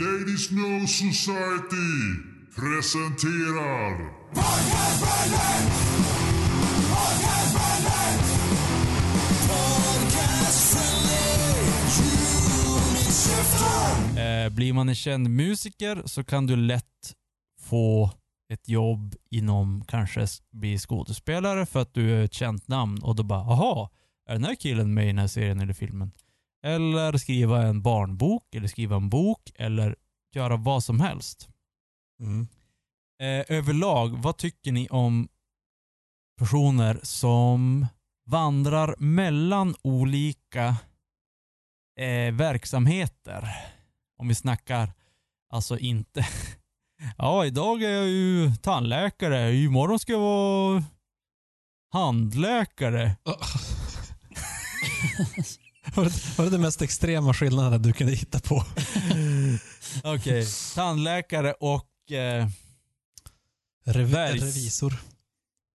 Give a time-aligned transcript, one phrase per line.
[0.00, 1.90] Ladies No Society
[2.54, 4.18] presenterar
[14.18, 16.84] Eh, blir man en känd musiker så kan du lätt
[17.60, 18.10] få
[18.52, 23.22] ett jobb inom, kanske bli skådespelare för att du är ett känt namn och då
[23.22, 23.90] bara, aha,
[24.28, 26.12] är den här killen med i den här serien eller filmen?
[26.62, 29.96] Eller skriva en barnbok, eller skriva en bok, eller
[30.34, 31.48] göra vad som helst.
[32.20, 32.48] Mm.
[33.20, 35.28] Eh, överlag, vad tycker ni om
[36.38, 37.86] personer som
[38.26, 40.76] vandrar mellan olika
[42.00, 43.48] eh, verksamheter?
[44.18, 44.92] Om vi snackar,
[45.50, 46.26] alltså inte...
[47.18, 50.84] ja, idag är jag ju tandläkare, imorgon ska jag vara
[51.92, 53.16] handläkare.
[55.94, 58.64] Var det, var det den mest extrema skillnaden du kunde hitta på?
[60.04, 62.48] Okej, tandläkare och eh,
[63.84, 64.42] Rev Bergs.
[64.42, 64.94] revisor.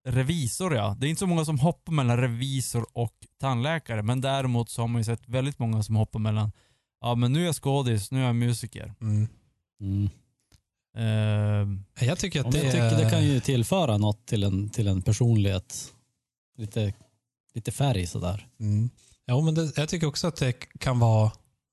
[0.07, 0.95] revisor ja.
[0.99, 4.87] Det är inte så många som hoppar mellan revisor och tandläkare, men däremot så har
[4.87, 6.51] man ju sett väldigt många som hoppar mellan,
[7.01, 8.93] ja men nu är jag skådis, nu är jag musiker.
[9.01, 9.27] Mm.
[9.81, 10.09] Mm.
[10.97, 14.87] Eh, Jag tycker att det, jag tycker det kan ju tillföra något till en, till
[14.87, 15.93] en personlighet.
[16.57, 16.93] Lite,
[17.53, 18.47] lite färg sådär.
[18.59, 18.89] Mm.
[19.25, 21.31] Ja, men det, jag tycker också att det kan vara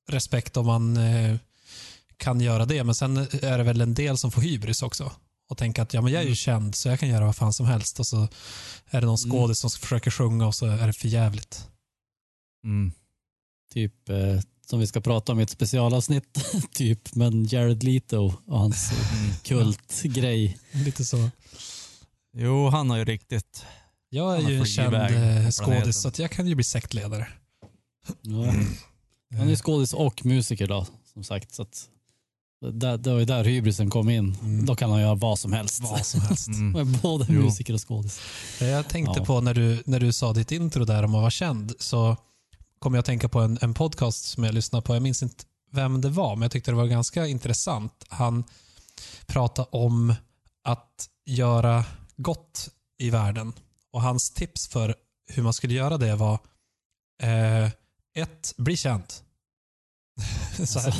[0.08, 1.36] respekt om man eh,
[2.16, 2.84] kan göra det.
[2.84, 5.12] Men sen är det väl en del som får hybris också.
[5.48, 6.36] Och tänka att ja, men jag är ju Mm.
[6.36, 8.00] känd så jag kan göra vad fan som helst.
[8.00, 8.28] Och så
[8.90, 9.30] är det någon Mm.
[9.30, 11.66] skådis som försöker sjunga och så är det för jävligt.
[12.64, 12.92] mm.
[13.74, 16.46] Typ eh, som vi ska prata om i ett specialavsnitt.
[16.72, 19.34] typ, men Jared Leto och hans Mm.
[19.44, 20.58] kultgrej.
[20.72, 21.30] Lite så.
[22.36, 23.64] Jo, han har ju riktigt...
[24.08, 27.28] Jag är ju en känd eh, skådis så att jag kan ju bli sektledare.
[28.22, 28.52] Ja.
[29.38, 31.54] Han är skådis och musiker då, som sagt.
[31.54, 31.88] Så att,
[32.72, 34.36] där, det var ju där hybrisen kom in.
[34.42, 34.66] Mm.
[34.66, 35.80] Då kan han göra vad som helst.
[35.82, 36.48] Vad som helst.
[36.54, 36.92] Mm.
[37.02, 37.42] Både Jo.
[37.42, 38.20] musiker och skådis.
[38.60, 39.24] Jag tänkte Ja.
[39.24, 42.16] på när du, när du sa ditt intro där om att vara känd så
[42.78, 44.94] kom jag att tänka på en, en podcast som jag lyssnade på.
[44.94, 48.04] Jag minns inte vem det var, men jag tyckte det var ganska intressant.
[48.08, 48.44] Han
[49.26, 50.14] pratade om
[50.64, 51.84] att göra
[52.16, 52.68] gott
[52.98, 53.52] i världen
[53.92, 54.94] och hans tips för
[55.28, 56.38] hur man skulle göra det var
[57.22, 57.70] eh,
[58.14, 59.04] ett, bli känd.
[60.66, 60.94] så här.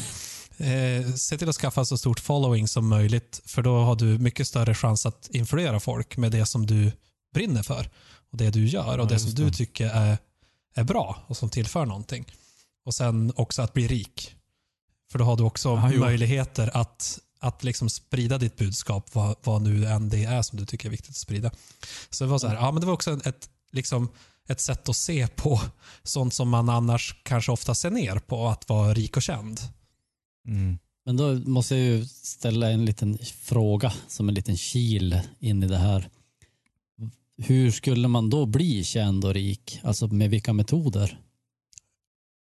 [0.61, 4.47] Eh, se till att skaffa så stort following som möjligt för då har du mycket
[4.49, 6.93] större chans att influera folk med det som du
[7.35, 7.91] brinner för
[8.31, 9.53] och det du gör och Ja, det som just du det.
[9.53, 10.19] tycker är,
[10.75, 12.25] är bra och som tillför någonting.
[12.85, 14.35] Och sen också att bli rik.
[15.13, 16.01] För då har du också jo.
[16.01, 20.67] möjligheter att, att liksom sprida ditt budskap, vad, vad nu än det är som du
[20.67, 21.51] tycker är viktigt att sprida.
[22.11, 24.09] Så det var så här, ja men det var också ett, liksom,
[24.51, 25.61] ett sätt att se på
[26.03, 29.61] sånt som man annars kanske ofta ser ner på, att vara rik och känd.
[30.47, 30.79] Mm.
[31.07, 35.67] Men då måste jag ju ställa en liten fråga som en liten kil in i
[35.67, 36.09] det här.
[37.39, 39.81] Hur skulle man då bli känd och rik?
[39.83, 41.19] Alltså med vilka metoder?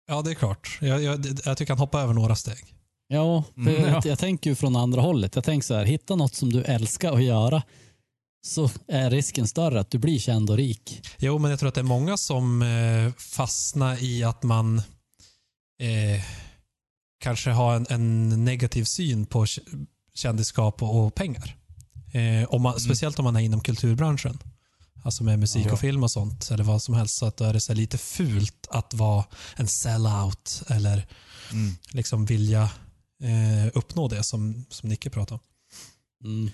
[0.08, 0.78] Ja, det är klart.
[0.80, 2.74] Jag, jag, jag tycker han hoppar över några steg.
[3.08, 3.88] Ja, för Mm, ja.
[3.88, 5.34] jag, jag tänker ju från andra hållet.
[5.34, 7.62] Jag tänker så här, hitta något som du älskar att göra
[8.44, 11.08] så är risken större att du blir känd och rik.
[11.18, 14.78] Jo, men jag tror att det är många som eh, fastnar i att man
[15.78, 16.24] eh,
[17.20, 19.46] kanske har en, en negativ syn på
[20.14, 21.56] kändisskap och, och pengar.
[22.12, 24.38] Eh, om man, Speciellt om man är inom kulturbranschen.
[25.04, 25.72] Alltså med musik Ja.
[25.72, 27.16] och film och sånt, eller vad som helst.
[27.16, 29.24] Så att då är det så lite fult att vara
[29.56, 31.06] en sellout eller
[31.52, 31.74] Mm.
[31.90, 32.62] liksom vilja
[33.22, 36.28] eh, uppnå det som, som Nicke pratade om.
[36.30, 36.50] Mm.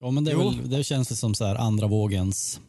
[0.00, 2.60] Ja, men det, väl, det känns väl som så här andra vågens...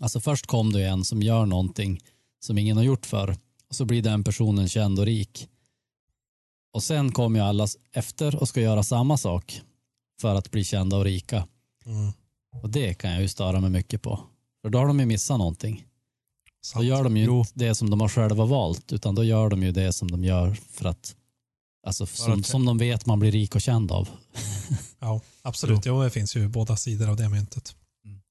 [0.00, 2.00] Alltså först kom det en som gör någonting
[2.40, 3.36] som ingen har gjort för
[3.68, 5.48] och så blir den personen känd och rik.
[6.72, 9.60] Och sen kommer ju alla efter och ska göra samma sak
[10.20, 11.46] för att bli kända och rika.
[11.86, 12.12] Mm.
[12.62, 14.20] Och det kan jag ju störa mig mycket på.
[14.62, 15.76] För då har de ju missat någonting.
[15.76, 16.84] Då Sant.
[16.84, 17.38] gör de ju Jo.
[17.38, 20.24] inte det som de har själva valt, utan då gör de ju det som de
[20.24, 21.16] gör för att,
[21.86, 24.08] alltså som, som de vet man blir rik och känd av.
[25.00, 25.86] Ja, absolut.
[25.86, 26.02] Jo.
[26.02, 27.76] det finns ju båda sidor av det myntet.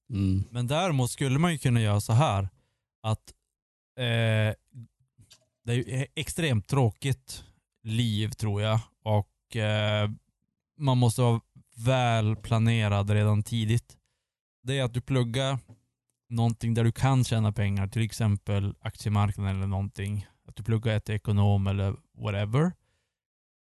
[0.10, 0.44] Mm.
[0.52, 2.50] Men däremot skulle man ju kunna göra så här
[3.04, 3.34] att
[3.98, 4.56] eh,
[5.66, 7.44] det är ju ett extremt tråkigt
[7.84, 10.10] liv tror jag och eh,
[10.78, 11.42] man måste vara
[11.76, 13.98] väl planerad redan tidigt.
[14.64, 15.60] Det är att du pluggar
[16.30, 20.28] någonting där du kan tjäna pengar, till exempel aktiemarknaden eller någonting.
[20.48, 22.72] Att du pluggar ett ekonom eller whatever.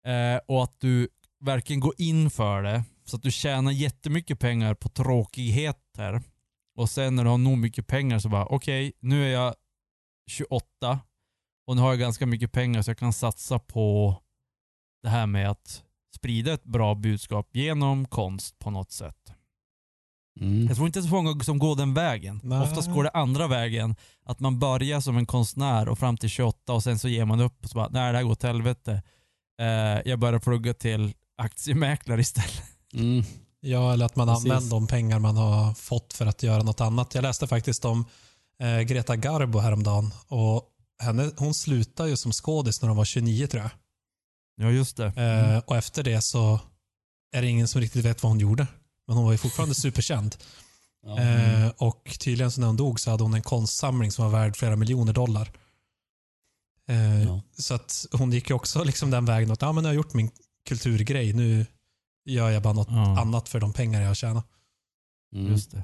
[0.06, 1.07] Eh, och att du
[1.39, 6.21] verkligen går in för det så att du tjänar jättemycket pengar på tråkigheter
[6.75, 9.56] och sen när du har nog mycket pengar så bara, okej, nu är jag
[10.27, 11.00] 28
[11.68, 14.15] och nu har jag ganska mycket pengar så jag kan satsa på
[15.03, 15.83] det här med att
[16.15, 19.33] sprida ett bra budskap genom konst på något sätt.
[20.39, 20.68] Mm.
[20.68, 22.39] Jag tror inte det är så många som går den vägen.
[22.44, 22.62] Nej.
[22.62, 23.95] Oftast går det andra vägen.
[24.24, 27.39] Att man börjar som en konstnär och fram till 28 och sen så ger man
[27.39, 29.01] upp och så bara, nej det här går åt helvete.
[29.62, 32.63] Eh, jag börjar plugga till aktiemäklare istället.
[32.94, 33.24] Mm.
[33.60, 34.52] Ja, eller att man Precis.
[34.52, 37.16] använder de pengar man har fått för att göra något annat.
[37.16, 38.06] Jag läste faktiskt om
[38.60, 40.13] eh, Greta Garbo häromdagen.
[40.28, 40.63] Och
[41.02, 43.72] henne, hon slutade ju som skådis när hon var 29 tror jag.
[44.56, 45.06] Ja just det.
[45.06, 46.60] Eh, och efter det så
[47.36, 48.68] är det ingen som riktigt vet vad hon gjorde.
[49.08, 50.36] Men hon var ju fortfarande superkänd.
[51.06, 51.19] Ja.
[51.19, 54.56] Eh, och tydligen så när hon dog så hade hon en konstsamling som var värd
[54.56, 55.52] flera miljoner dollar.
[56.91, 57.41] Eh, Ja.
[57.57, 60.13] Så att hon gick ju också liksom den vägen att ja, men jag har gjort
[60.13, 60.31] min
[60.69, 61.33] kulturgrej.
[61.33, 61.65] Nu
[62.25, 63.19] gör jag bara något Ja.
[63.21, 64.47] annat för de pengar jag har tjänat.
[65.35, 65.51] Mm.
[65.51, 65.83] Just det.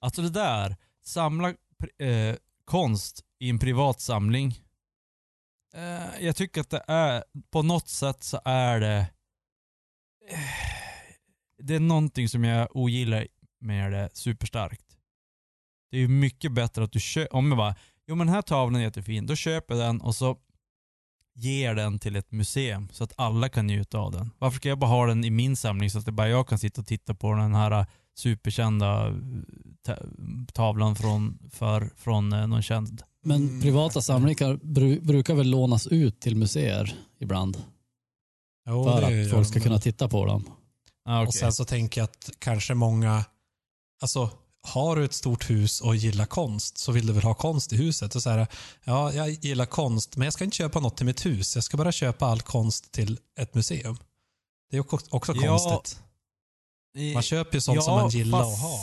[0.00, 1.48] Alltså det där, samla
[1.98, 4.60] eh, konst i en privat samling.
[5.74, 9.06] Eh, jag tycker att det är, på något sätt så är det,
[10.30, 10.38] eh,
[11.62, 13.26] det är någonting som jag ogillar
[13.60, 14.96] med det superstarkt.
[15.90, 17.74] Det är ju mycket bättre att du köper, om jag bara,
[18.08, 20.36] jo men den här tavlan är jättefin, då köper jag den och så
[21.34, 24.30] ger den till ett museum så att alla kan njuta av den.
[24.38, 26.58] Varför ska jag bara ha den i min samling så att det bara jag kan
[26.58, 29.14] sitta och titta på den här superkända eh,
[29.86, 29.98] ta-
[30.52, 33.02] tavlan från, för, från eh, någon känd.
[33.22, 33.60] Men Mm.
[33.60, 37.62] privata samlingar bru brukar väl lånas ut till museer ibland?
[38.68, 40.44] Jo, för att folk ska kunna titta på dem.
[41.04, 43.24] Ah, Och sen så tänker jag att kanske många,
[44.02, 44.30] alltså
[44.66, 47.76] har du ett stort hus och gillar konst så vill du väl ha konst i
[47.76, 48.14] huset.
[48.14, 48.46] Och så här,
[48.84, 51.54] ja, jag gillar konst men jag ska inte köpa något till mitt hus.
[51.54, 53.96] Jag ska bara köpa all konst till ett museum.
[54.70, 56.00] Det är också, också Ja, konstigt.
[57.14, 58.78] Man köper ju sånt som Ja, man gillar fast- att ha.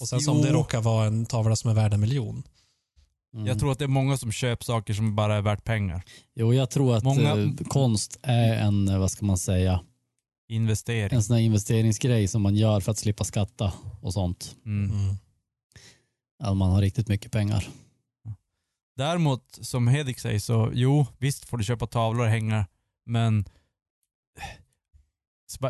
[0.00, 2.42] Och sen som det råkar vara en tavla som är värd en miljon.
[3.34, 3.46] Mm.
[3.46, 6.02] Jag tror att det är många som köper saker som bara är värt pengar.
[6.34, 9.80] Jo, jag tror att Många- eh, konst är en, eh, vad ska man säga,
[10.48, 11.16] Investering.
[11.16, 14.56] en sån här investeringsgrej som man gör för att slippa skatta och sånt.
[14.66, 14.90] Mm.
[14.90, 15.14] Mm.
[16.42, 17.68] Att man har riktigt mycket pengar.
[18.96, 22.66] Däremot, som Hedik säger, så jo, visst får du köpa tavlor och hänga,
[23.06, 23.44] men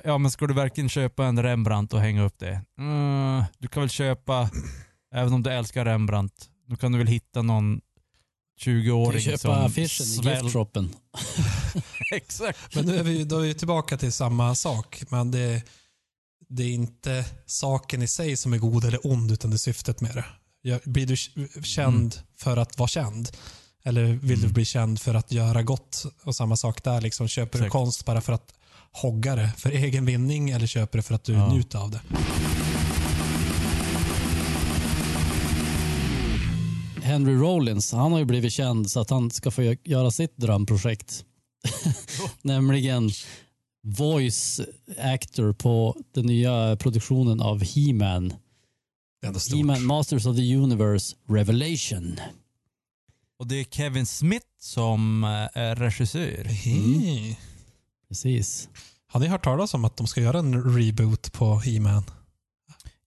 [0.04, 2.62] ja men ska du verkligen köpa en Rembrandt och hänga upp det?
[2.78, 4.50] Mm, du kan väl köpa,
[5.14, 7.80] även om du älskar Rembrandt, då kan du väl hitta någon
[8.64, 10.90] Du 20-åring köpa som affischen i giftshoppen.
[12.12, 12.74] Exakt.
[12.74, 15.02] Men nu är vi, då är vi tillbaka till samma sak.
[15.08, 15.62] Men det,
[16.48, 20.00] det är inte saken i sig som är god eller ond, utan det är syftet
[20.00, 20.24] med det.
[20.84, 21.16] Blir du
[21.64, 23.28] känd för att vara känd?
[23.84, 24.52] Eller vill du Mm.
[24.52, 26.04] bli känd för att göra gott?
[26.24, 27.00] Och samma sak där.
[27.00, 27.72] Liksom, köper du Exakt.
[27.72, 28.52] konst bara för att
[28.92, 31.52] hogga det för egen vinning eller köper du för att du Ja.
[31.52, 32.00] njuter av det?
[37.02, 40.36] Henry Rollins, han har ju blivit känd så att han ska få gö- göra sitt
[40.36, 41.24] drömprojekt.
[42.42, 43.10] Nämligen
[43.84, 44.60] voice
[44.98, 48.34] actor på den nya produktionen av He-Man.
[49.52, 52.20] He-Man Masters of the Universe Revelation.
[53.38, 56.44] Och det är Kevin Smith som eh, är regissör.
[56.44, 57.36] Hehe.
[58.08, 58.68] Precis.
[59.08, 62.02] Har ni hört talas om att de ska göra en reboot på He-Man?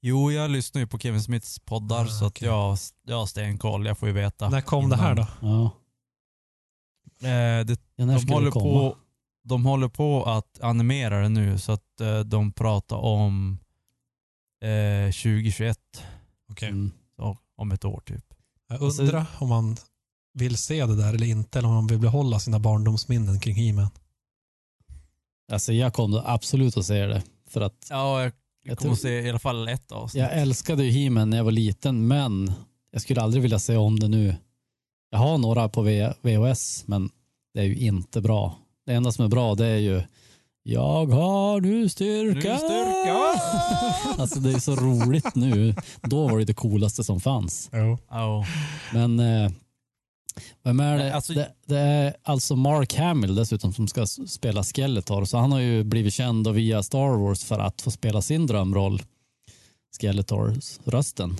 [0.01, 3.85] Jo, jag lyssnar ju på Kevin Smiths poddar Ah, så att jag, jag har stenkoll.
[3.85, 4.49] Jag får ju veta.
[4.49, 5.27] När kom det här då?
[5.41, 5.71] Ja.
[7.23, 8.97] Eh, det, Ja, när de, håller på,
[9.43, 13.59] de håller på att animera det nu så att eh, de pratar om
[14.63, 15.77] eh, 2021.
[16.51, 16.69] Okej.
[16.69, 16.91] Mm.
[17.15, 18.25] Så, om ett år typ.
[18.69, 19.77] Jag Alltså- undrar om man
[20.33, 23.89] vill se det där eller inte, eller om man vill behålla sina barndomsminnen kring He-Man.
[25.51, 27.23] Alltså jag kommer absolut att se det.
[27.47, 28.31] För att Ja, jag,
[28.63, 30.21] Jag kommer tror- se i alla fall ett avsnitt.
[30.23, 32.51] jag älskade ju He-Man när jag var liten, men
[32.91, 34.35] jag skulle aldrig vilja se om det nu.
[35.09, 37.09] Jag har några på V- VHS, men
[37.53, 38.57] det är ju inte bra.
[38.85, 40.01] Det enda som är bra det är ju
[40.63, 42.49] Jag har nu styrka.
[42.53, 43.41] Nu styrka.
[44.21, 45.75] alltså det är så roligt nu.
[46.01, 47.69] Då var det det coolaste som fanns.
[47.73, 47.97] Jo.
[48.09, 48.45] Ja.
[48.93, 49.51] Men eh,
[50.63, 51.15] vem är det?
[51.15, 51.51] Alltså- det?
[51.65, 55.25] Det är alltså Mark Hamill dessutom som ska spela Skeletor.
[55.25, 59.01] Så han har ju blivit känd via Star Wars för att få spela sin drömroll.
[60.01, 61.37] Skeletor-rösten.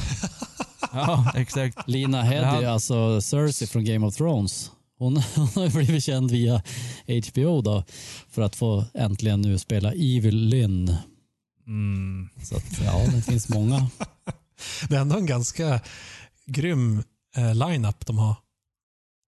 [0.92, 1.88] ja, exakt.
[1.88, 4.70] Lina Headey, alltså Cersei från Game of Thrones.
[4.98, 6.62] Hon, hon har ju blivit känd via
[7.06, 7.84] HBO då
[8.30, 10.96] för att få äntligen nu spela Evil Lynn.
[11.66, 12.28] Mm.
[12.42, 13.90] Så att, ja, det finns många.
[14.88, 15.80] Det är ändå en ganska
[16.46, 17.02] grym
[17.36, 18.34] eh, line-up de har.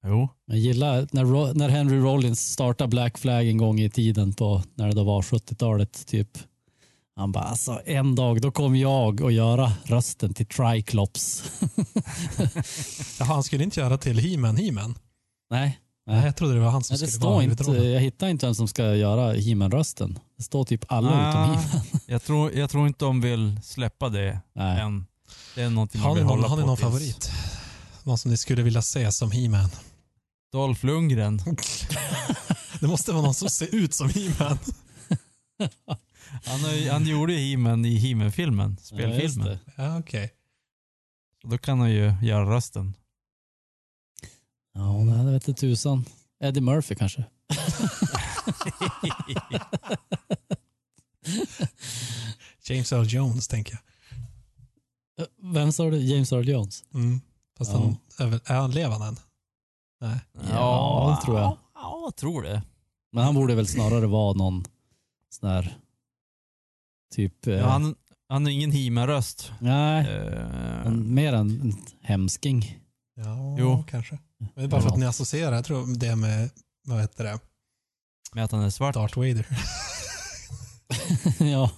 [0.06, 0.28] Jo.
[0.46, 4.88] Jag gillar när, när Henry Rollins startade Black Flag en gång i tiden på när
[4.88, 6.38] det då var 70-talet typ.
[7.16, 11.44] Han bara alltså en dag då kommer jag att göra rösten till Triclops.
[13.18, 14.98] Jaha, han skulle inte göra till He-Man He-Man.
[15.50, 17.92] Nej, Nej, jag trodde det var han som Nej, det skulle vara står inte, huvudrollen.
[17.92, 20.18] jag hittar inte vem som ska göra He-Man-rösten.
[20.36, 21.82] Det står typ alla utom Ah, He-Man.
[22.06, 24.80] jag, tror, jag tror inte de vill släppa det Nej.
[24.80, 25.06] än.
[25.54, 26.86] Det är någonting Har man ni vill någon, hålla har ni på någon tills.
[26.88, 27.30] favorit?
[28.04, 29.68] Någon som ni skulle vilja se som He-Man?
[30.52, 31.40] Dolph Lundgren.
[32.80, 34.58] Det måste vara någon som ser ut som He-Man.
[36.44, 39.46] Han, har ju- han gjorde ju He-Man i He-Man-filmen, Ja, just spelfilmen.
[39.46, 39.58] det.
[39.82, 40.30] Ja, okej.
[41.42, 42.94] Så då kan han ju göra rösten.
[44.78, 46.04] Ja, nej, det vet inte tusan.
[46.40, 47.24] Eddie Murphy kanske.
[52.64, 53.80] James Earl Jones, tänker jag.
[55.26, 55.96] Eh, Vem sa du?
[55.98, 56.84] James Earl Jones?
[56.94, 57.20] Mm.
[57.58, 57.78] Fast Ja.
[57.78, 59.16] han, är, väl- är han levande än?
[60.00, 60.18] Nej.
[60.50, 61.58] Ja, det tror jag.
[61.74, 62.62] Ja, jag tror det.
[63.12, 64.64] Men han borde väl snarare vara någon
[65.30, 65.78] sån här
[67.14, 67.46] typ...
[67.46, 67.94] eh, Ja, han,
[68.28, 69.52] han har ingen He-Man-röst.
[69.60, 72.78] Nej, Eh, en, mer en hemsking.
[73.24, 73.84] Ja, Jo.
[73.90, 74.18] kanske.
[74.38, 76.50] Men det är bara för att ni associerar, jag tror det med,
[76.86, 77.38] vad heter det,
[78.34, 78.94] med att han är svart.
[78.94, 79.46] Darth Vader.
[81.38, 81.70] ja,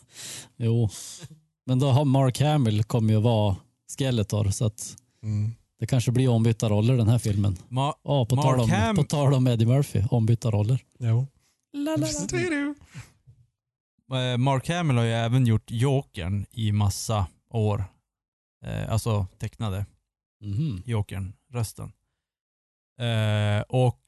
[0.57, 0.89] jo.
[1.67, 3.57] Men då har Mark Hamill kommer ju vara
[3.99, 5.55] Skeletor så att Mm.
[5.79, 7.57] det kanske blir ombytta roller den här filmen.
[7.69, 10.85] Ma- Ja, på, Mark tal om, Ham- på tal om Eddie Murphy, ombytta roller.
[10.99, 11.27] Jo.
[14.13, 17.85] eh, Mark Hamill har ju även gjort Jokern i massa år.
[18.67, 19.87] Eh, alltså tecknade
[20.41, 20.83] Mhm.
[20.87, 21.93] Jokern, rösten.
[23.01, 24.01] Eh, och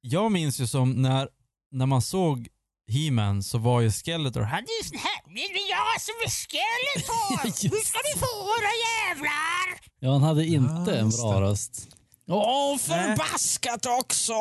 [0.00, 1.28] jag minns ju som när,
[1.70, 2.48] när man såg
[2.90, 7.44] He-Man så var ju Skeletor, han är ju här, det är jag som är Skeletor!
[7.76, 8.26] Nu ska ni få
[8.60, 9.80] era jävlar!
[10.00, 11.88] Ja, han hade inte Ja, en bra röst.
[12.28, 14.32] Åh, förbaskat också!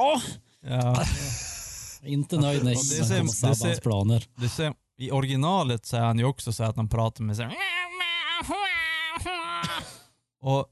[0.61, 1.05] Ja,
[2.03, 4.25] Inte nöjd när He-Man kommer sabba hans planer.
[4.35, 7.45] det ser, I originalet så är han ju också så att han pratar med sig.
[10.41, 10.71] Och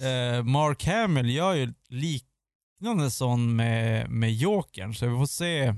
[0.00, 5.74] eh, Mark Hamill gör ju liknande sån med, med Jokern, så vi får se.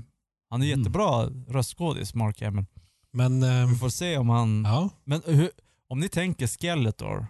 [0.49, 0.79] Han är Mm.
[0.79, 2.65] jättebra röstskådis, Mark Hamill.
[3.13, 4.63] Men, ehm, Vi får se om han...
[4.67, 4.89] ja.
[5.03, 5.49] Men hur,
[5.89, 7.27] om ni tänker Skeletor,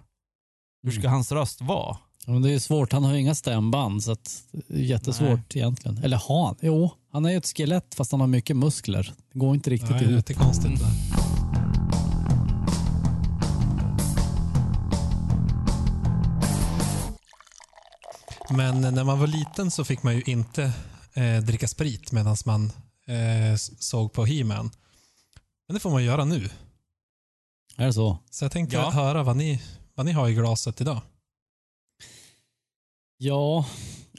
[0.83, 1.11] hur ska Mm.
[1.11, 1.97] hans röst vara?
[2.27, 5.97] Men det är svårt, han har ju inga stämband så att det är jättesvårt egentligen.
[5.97, 6.55] Eller har han?
[6.61, 9.13] Jo, han är ju ett skelett fast han har mycket muskler.
[9.33, 10.17] Det går inte riktigt Nej, det är ihop.
[10.29, 11.38] lite konstigt där.
[18.51, 20.73] Men när man var liten så fick man ju inte
[21.13, 22.71] eh, dricka sprit medan man
[23.07, 24.71] eh, såg på He-Man.
[25.67, 26.49] Men det får man göra nu.
[27.77, 28.17] Är det så?
[28.29, 28.89] Så jag tänkte Ja.
[28.89, 29.61] höra vad ni,
[29.95, 31.01] vad ni har i glaset idag.
[33.17, 33.65] Ja,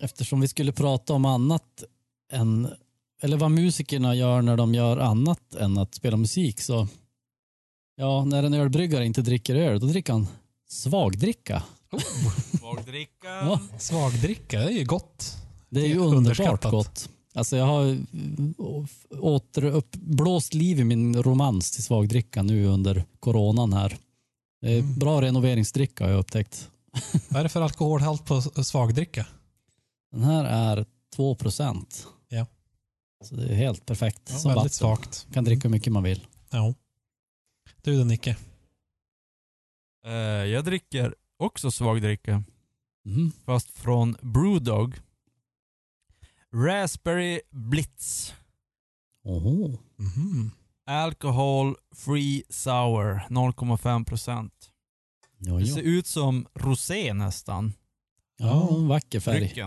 [0.01, 1.85] eftersom vi skulle prata om annat
[2.33, 2.73] än,
[3.23, 6.89] eller vad musikerna gör när de gör annat än att spela musik så,
[7.97, 10.27] ja, när en ölbryggare inte dricker öl, då dricker han
[10.69, 11.63] svagdricka.
[12.91, 13.29] Svagdricka.
[13.29, 13.61] Ja.
[13.79, 15.37] Svagdricka, det är ju gott.
[15.69, 17.09] Det är ju Det är underbart gott.
[17.35, 17.99] Alltså jag har
[19.21, 23.97] återuppblåst liv i min romans till svagdricka nu under coronan här.
[24.61, 24.99] Det är Mm.
[24.99, 26.71] bra renoveringsdricka har jag upptäckt.
[27.29, 29.27] Vad är det för alkoholhalt på svagdricka?
[30.13, 32.07] Den här är 2 procent.
[32.29, 32.47] Ja.
[33.25, 34.23] Så det är helt perfekt.
[34.31, 35.03] Ja, som väldigt vatten.
[35.05, 35.27] svagt.
[35.35, 36.27] Kan dricka hur mycket man vill.
[36.51, 36.75] Ja.
[37.83, 38.37] Du då Nicke?
[40.07, 40.13] Eh,
[40.47, 42.43] jag dricker också svagdricka,
[43.07, 43.33] Mm.
[43.45, 44.95] fast från Brewdog.
[46.55, 48.35] Raspberry Blitz.
[49.25, 49.79] Oho.
[49.97, 50.51] Mhm.
[50.87, 54.71] Alcohol free sour, 0,5 procent.
[55.39, 57.73] Det ser ut som rosé nästan.
[58.37, 59.61] Ja, en vacker färg.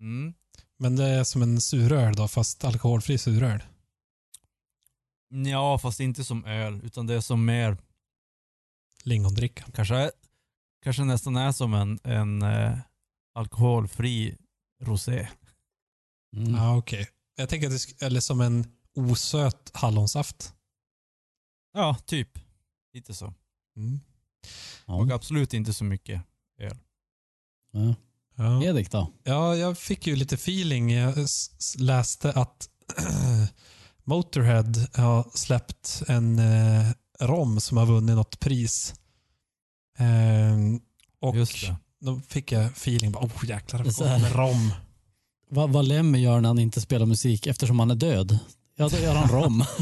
[0.00, 0.34] Mm.
[0.78, 3.62] Men det är som en suröl då, fast alkoholfri suröl.
[5.28, 7.76] Ja, fast inte som öl, utan det är som mer,
[9.04, 9.64] Lingondricka.
[9.74, 10.10] kanske,
[10.86, 12.78] kanske nästan är som en, en eh,
[13.34, 14.36] alkoholfri
[14.82, 15.28] rosé.
[16.36, 16.54] Mm.
[16.54, 17.08] Ja, okej.
[17.36, 18.64] Jag tänker att det sk- eller som en
[18.94, 20.54] osöt hallonsaft.
[21.74, 22.38] Ja, typ.
[22.92, 23.34] Lite så.
[23.76, 24.00] Mm.
[24.84, 25.14] Och Ja.
[25.14, 26.22] absolut inte så mycket.
[26.56, 26.70] Ja.
[28.36, 28.64] Ja.
[28.64, 29.12] Edik då?
[29.24, 30.90] ja, jag fick ju lite feeling.
[30.92, 32.68] Jag s- läste att
[34.04, 36.90] Motorhead har släppt en eh,
[37.20, 38.94] rom som har vunnit något pris.
[39.96, 40.80] Ehm,
[41.20, 41.76] och Just det.
[42.00, 43.12] då fick jag feeling.
[43.12, 44.72] Bara, oh jäklar, Det med rom.
[45.50, 48.38] Vad, vad Lemmy gör när han inte spelar musik eftersom han är död?
[48.76, 49.64] Ja, då gör han rom.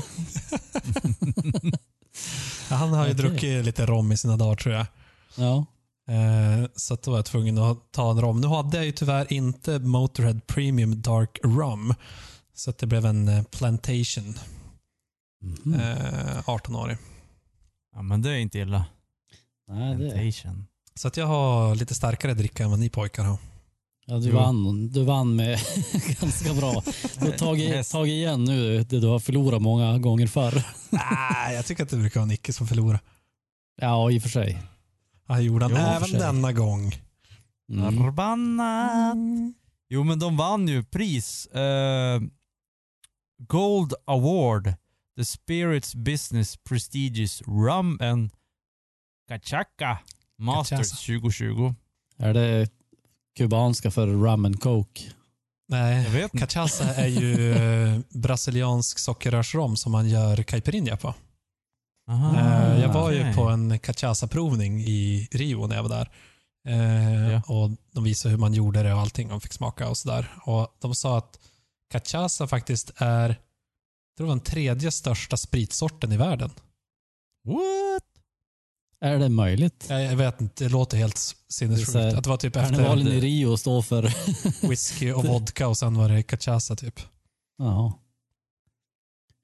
[2.69, 3.15] Han har ju Okej.
[3.15, 4.87] druckit lite rom i sina dagar tror jag.
[5.37, 5.67] ja.
[6.09, 8.41] Eh, så då var jag tvungen att ta en rom.
[8.41, 11.95] Nu hade jag ju tyvärr inte Motorhead Premium Dark Rum.
[12.55, 14.39] Så att det blev en eh, Plantation.
[15.43, 15.75] Mhm.
[15.75, 16.97] Eh, 18-årig.
[17.95, 18.85] Ja, men det är inte illa.
[19.69, 20.11] Nej, det är...
[20.11, 20.67] Temptation.
[20.95, 23.39] Så att jag har lite starkare dricka än vad ni pojkar har.
[24.07, 24.35] Ja, du, Jo.
[24.37, 25.59] vann, du vann med
[26.21, 26.83] ganska bra.
[27.21, 27.93] Du har tagit, Häst.
[27.93, 30.63] tagit igen nu det du har förlorat många gånger förr.
[30.91, 33.01] Nej, jag tycker att det brukar vara Nicke som förlorar.
[33.81, 34.63] Ja, i och för sig.
[35.29, 36.19] Ja, det gjorde han Jo, för även sig.
[36.21, 36.93] denna gång.
[37.73, 37.97] Mm.
[38.05, 39.17] Förbannat.
[39.89, 41.47] Jo, men de vann ju pris.
[41.47, 42.21] Eh,
[43.39, 44.75] Gold Award.
[45.17, 48.31] The Spirits Business Prestigious Rum and
[49.39, 49.99] Kachaka
[50.39, 50.97] Masters Cachaça.
[50.97, 51.75] 2020.
[52.19, 52.69] Är det
[53.37, 55.03] kubanska för rum and coke?
[55.69, 56.39] Nej, Jag vet inte.
[56.47, 61.15] cachaça är ju eh, brasiliansk sockerrörsrom som man gör caipirinha på.
[62.11, 63.35] Aha, Eh, jag var ju okej.
[63.35, 66.11] på en cachaça-provning i Rio när jag var där.
[66.69, 67.43] Eh, Ja.
[67.47, 70.33] och De visade hur man gjorde det och allting och fick smaka och sådär.
[70.45, 71.39] Och De sa att
[71.93, 76.51] cachaça faktiskt är jag tror den tredje största spritsorten i världen.
[77.45, 78.04] What?
[79.01, 79.87] Är det möjligt?
[79.89, 81.97] Jag, jag vet inte, det låter helt sinnessjukt.
[81.97, 84.13] Att det var typ Karnevalen efter i Rio står för...
[84.69, 87.01] whisky och vodka och sen var det cachaça typ.
[87.59, 88.01] Ja.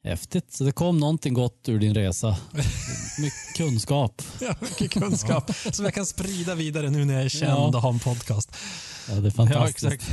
[0.04, 0.52] Häftigt.
[0.52, 2.36] Så det kom någonting gott ur din resa.
[3.20, 4.22] Mycket kunskap.
[4.40, 7.66] Ja, mycket kunskap som jag kan sprida vidare nu när jag är känd Ja.
[7.66, 8.56] och har en podcast.
[9.08, 9.84] Ja, det är Ja, fantastiskt.
[9.92, 10.10] exakt.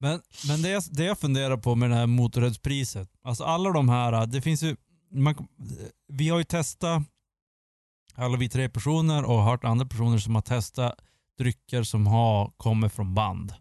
[0.00, 3.88] men men det, jag, det jag funderar på med det här motorheadspriset, alltså alla de
[3.88, 4.76] här, det finns ju,
[5.12, 5.34] man,
[6.12, 7.02] vi har ju testat,
[8.14, 11.00] alla vi tre personer och hört andra personer som har testat
[11.38, 13.54] drycker som har kommit från band.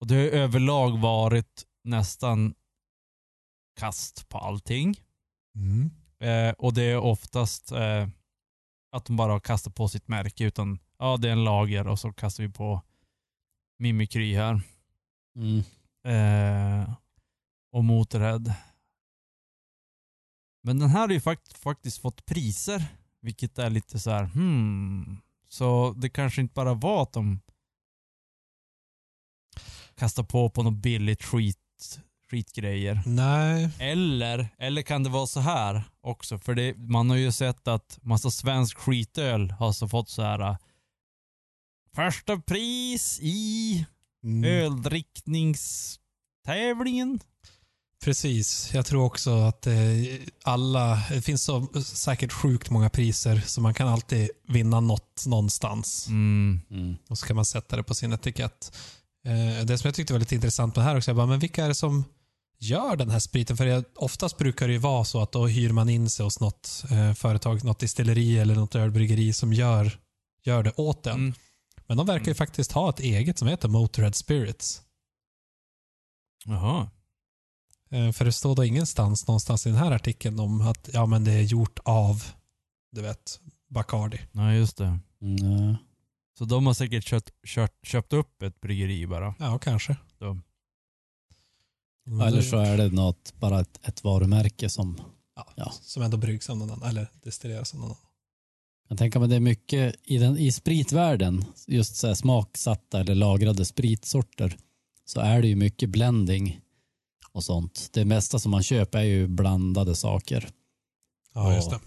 [0.00, 2.54] Och det har överlag varit nästan
[3.76, 5.00] kast på allting.
[5.54, 5.90] Mm.
[6.20, 8.08] Eh, och det är oftast eh,
[8.92, 12.12] att de bara kastar på sitt märke utan ja det är en lager och så
[12.12, 12.82] kastar vi på
[13.78, 14.60] Mimikry här.
[15.36, 15.62] Mm.
[16.04, 16.94] Eh,
[17.72, 18.54] och Motorhead.
[20.62, 25.20] Men den här har ju fakt faktiskt fått priser, vilket är lite så här, hmm.
[25.48, 27.40] Så det kanske inte bara var att de
[29.94, 33.02] kastar på på något billigt skit, skitgrejer.
[33.06, 36.38] Nej, Eller, eller kan det vara så här också?
[36.38, 40.40] För det, man har ju sett att massa svensk skitöl har så fått så här
[40.40, 40.56] äh,
[41.94, 43.86] första pris i
[44.24, 44.44] mm.
[44.44, 47.20] öldrickningstävlingen.
[48.04, 48.70] Precis.
[48.74, 49.74] Jag tror också att eh,
[50.42, 56.06] alla, det finns så, säkert sjukt många priser så man kan alltid vinna något någonstans.
[56.08, 56.60] Mm.
[56.70, 56.96] Mm.
[57.08, 58.76] Och så kan man sätta det på sin etikett.
[59.26, 61.38] Eh, det som jag tyckte var lite intressant med det här också, jag bara, men
[61.38, 62.04] vilka är det som
[62.58, 63.56] gör den här spriten?
[63.56, 66.40] För jag, oftast brukar det ju vara så att då hyr man in sig hos
[66.40, 69.98] något eh, företag, något distilleri eller något ölbryggeri som gör,
[70.44, 71.14] gör det åt en.
[71.14, 71.34] Mm.
[71.86, 72.36] Men de verkar ju Mm.
[72.36, 74.82] faktiskt ha ett eget som heter Motorhead Spirits.
[76.44, 76.90] Jaha.
[77.90, 81.24] Eh, För det står då ingenstans någonstans i den här artikeln om att ja, men
[81.24, 82.24] det är gjort av,
[82.92, 84.20] du vet, Bacardi.
[84.32, 84.98] Ja, just det.
[85.22, 85.76] Mm.
[86.38, 89.34] Så de har säkert köpt, kört, köpt upp ett bryggeri bara.
[89.38, 89.96] Ja, kanske.
[90.18, 90.38] Så.
[92.06, 95.00] Men Eller så är det något, bara ett, ett varumärke som...
[95.36, 95.72] ja, ja.
[95.82, 98.02] Som ändå bryggs av någon annan, eller destilleras av någon annan.
[98.88, 103.14] Jag tänker mig det är mycket i, den, i spritvärlden, just så här smaksatta eller
[103.14, 104.56] lagrade spritsorter,
[105.04, 106.60] så är det ju mycket blending
[107.38, 107.88] och sånt.
[107.92, 110.48] Det mesta som man köper är ju blandade saker.
[111.34, 111.80] Ja, just det.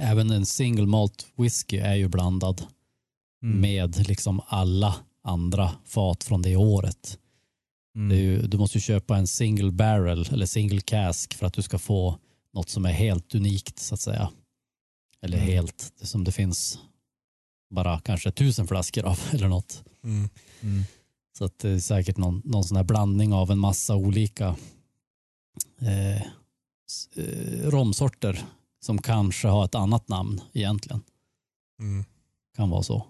[0.00, 2.62] Även en single malt whisky är ju blandad
[3.42, 3.60] Mm.
[3.60, 7.18] med liksom alla andra fat från det året.
[7.96, 8.18] Mm.
[8.18, 11.78] Ju, du måste ju köpa en single barrel eller single cask för att du ska
[11.78, 12.18] få
[12.52, 14.30] något som är helt unikt så att säga.
[15.22, 15.48] Eller Mm.
[15.50, 16.78] helt, som det finns
[17.70, 19.84] bara kanske tusen flaskor av eller något.
[20.04, 20.28] Mm.
[21.38, 24.56] Så att det är säkert någon, någon sån här blandning av en massa olika
[25.80, 28.44] eh, eh, romsorter
[28.80, 31.02] som kanske har ett annat namn egentligen.
[31.80, 32.04] Mm.
[32.56, 33.06] Kan vara så.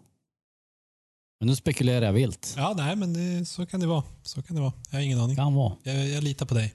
[1.41, 2.55] Men nu spekulerar jag vilt.
[2.57, 4.05] Ja, nej, men det, så kan det vara.
[4.23, 4.73] Så kan det vara.
[4.91, 5.37] Jag har ingen aning.
[5.37, 5.77] Kan vara.
[5.83, 6.75] Jag, jag litar på dig.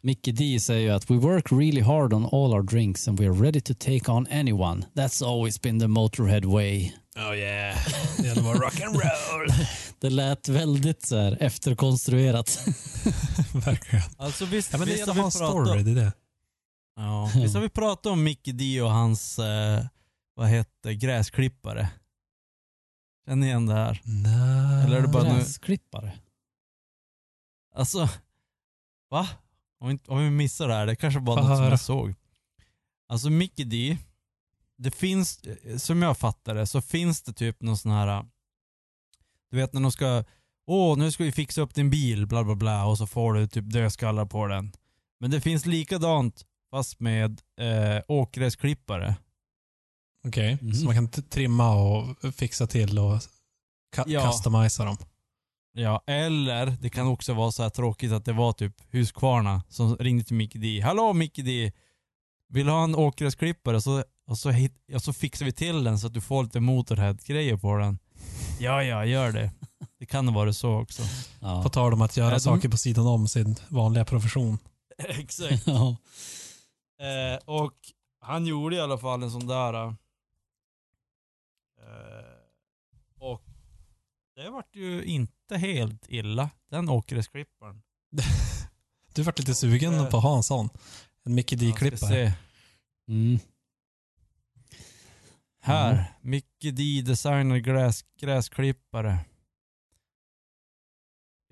[0.00, 3.42] Mickey D säger ju att we work really hard on all our drinks and we're
[3.42, 4.84] ready to take on anyone.
[4.94, 6.94] That's always been the Motorhead way.
[7.16, 7.76] Oh yeah.
[8.16, 9.66] Det gäller att vara rock'n'roll.
[10.00, 12.66] Det lät väldigt så här efterkonstruerat.
[13.54, 14.04] Verkligen.
[14.18, 15.82] Alltså visst, Ja, men det visst gäller har vi pratat- story.
[15.82, 16.12] Det är det.
[16.96, 19.84] Ja, visst har vi pratat om Mickey D och hans, eh,
[20.34, 21.88] vad hette gräsklippare?
[23.26, 24.00] Känner ni igen det här?
[24.04, 24.84] Nej.
[24.84, 26.12] Eller är det bara nu- Gräsklippare.
[27.74, 28.08] Alltså,
[29.10, 29.28] va?
[29.80, 31.80] Om vi, inte- om vi missar det här, det kanske bara Få något som jag
[31.80, 32.14] såg.
[33.08, 33.98] Alltså Mickey D,
[34.82, 38.24] det finns, eh, som jag fattar det, så finns det typ någon sån här,
[39.50, 40.24] du vet när de ska,
[40.66, 43.46] åh nu ska vi fixa upp din bil, bla bla bla, och så får du
[43.48, 44.72] typ dödskallar på den.
[45.20, 49.16] Men det finns likadant fast med eh, åkgräsklippare.
[50.26, 50.74] Okej, Mhm.
[50.74, 53.18] så man kan trimma och fixa till och
[53.96, 54.26] Ka- Ja.
[54.30, 54.96] Customisa dem.
[55.72, 59.96] Ja, eller det kan också vara så här tråkigt att det var typ Husqvarna som
[59.96, 60.80] ringde till Mickey D.
[60.80, 61.72] Hallå Mickey D!
[62.48, 63.80] Vill du ha en åkgräsklippare?
[63.80, 66.60] Så, och, så hit, och så fixar vi till den så att du får lite
[66.60, 67.98] motorhead-grejer på den.
[68.60, 69.50] Ja, ja, gör det.
[69.98, 71.02] Det kan varit så också.
[71.40, 71.62] Ja.
[71.62, 74.58] På tal om att göra Ja, de- saker på sidan om sin vanliga profession.
[74.98, 75.66] Exakt.
[75.66, 75.96] Ja.
[77.00, 77.74] Eh, och
[78.20, 79.74] han gjorde i alla fall en sån där.
[79.84, 79.94] eh,
[83.20, 83.42] och
[84.36, 87.82] det vart ju inte helt illa, den åkgräsklipparen.
[89.14, 90.10] Du vart lite sugen Eh.
[90.10, 90.68] på att ha en sån.
[91.24, 92.32] En Mickey D-klippare.
[93.08, 93.38] Mm.
[95.62, 96.04] Här, Mm.
[96.20, 99.18] Mickey D designer gräs, gräsklippare.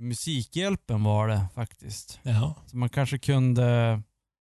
[0.03, 2.21] Musikhjälpen var det faktiskt.
[2.23, 4.03] Ja, Så man kanske kunde,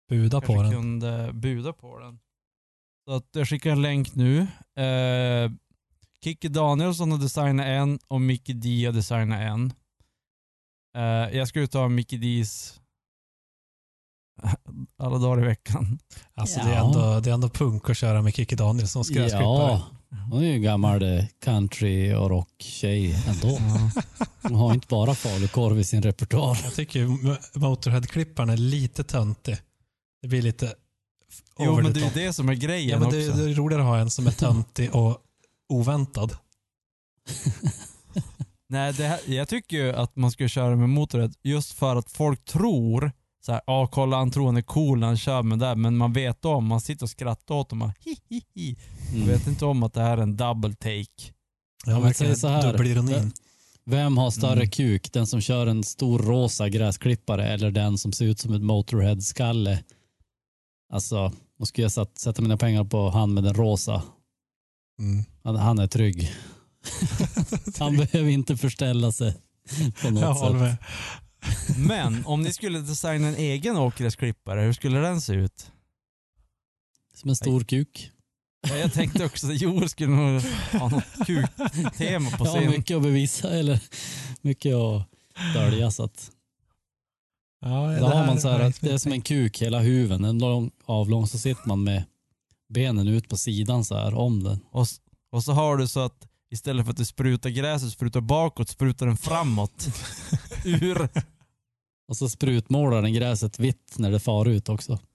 [0.09, 0.73] buda på kanske den.
[0.73, 2.19] kunde buda på den.
[3.09, 4.41] Så att jag skickar en länk nu.
[4.83, 5.51] Eh,
[6.25, 9.73] Kikki Danielsson har designat en och Mickey D har designat en.
[10.97, 12.81] Eh, jag ska ta Mickey D's
[14.99, 15.99] alla dagar i veckan.
[16.35, 16.87] Alltså det, är Ja.
[16.87, 19.71] ändå, det är ändå punk att köra med Kikki Danielssons gräsklippare.
[19.71, 19.83] Ja,
[20.31, 23.59] hon är ju gammal eh, country och rocktjej ändå.
[24.43, 26.59] Hon har inte bara falukorv i sin repertoar.
[26.65, 27.07] Jag tycker
[27.59, 29.57] Motorhead-klipparen är lite töntig.
[30.23, 30.75] Det blir lite
[31.59, 33.19] Jo men det är ju det som är grejen Ja, men också.
[33.19, 35.19] det, det är roligare att ha en som är töntig och
[35.69, 36.37] oväntad.
[38.69, 42.11] Nej, det här, jag tycker ju att man ska köra med motorhead just för att
[42.11, 43.13] folk tror
[43.47, 45.75] så här, ja kolla han tror han är cool när han kör med det där,
[45.77, 47.79] men man vet om, man sitter och skrattar åt dem.
[47.79, 48.77] Man, hi, hi, hi.
[49.13, 49.29] Man Mm.
[49.29, 51.33] vet inte om att det här är en double take.
[51.87, 52.73] Ja, men säg så här.
[52.73, 53.33] dubbelironin.
[53.85, 54.71] Vem har större Mm.
[54.71, 55.13] kuk?
[55.13, 59.83] Den som kör en stor rosa gräsklippare eller den som ser ut som ett Motorhead-skalle?
[60.93, 64.03] Alltså, då skulle jag satt, sätta mina pengar på han med den rosa.
[64.99, 65.25] Mm.
[65.45, 66.33] Han, han är trygg.
[67.79, 69.35] han behöver inte förställa sig
[70.03, 70.61] på något Jag håller sätt.
[70.61, 70.77] med.
[71.79, 75.71] Men om ni skulle designa en egen åkgräsklippare, hur skulle den se ut?
[77.15, 78.11] Som en stor kuk.
[78.69, 80.43] Ja, Jag tänkte också att Joel skulle nog
[80.81, 82.71] ha något kuk-tema på sin...
[82.71, 83.81] mycket att bevisa eller
[84.41, 85.09] mycket att
[85.55, 85.91] dölja.
[85.91, 86.31] Så att,
[87.61, 90.25] Ja, då det har man så här, att det är som en kuk, hela huven,
[90.25, 92.05] en lång avlång, så sitter man med
[92.69, 94.61] benen ut på sidan så här om den.
[94.71, 94.87] Och,
[95.31, 99.07] och så har du så att istället för att du sprutar gräset, sprutar bakåt, sprutar
[99.07, 99.89] den framåt.
[100.65, 101.09] Ur.
[102.09, 104.99] Och så sprutmålar den gräset vitt när det far ut också.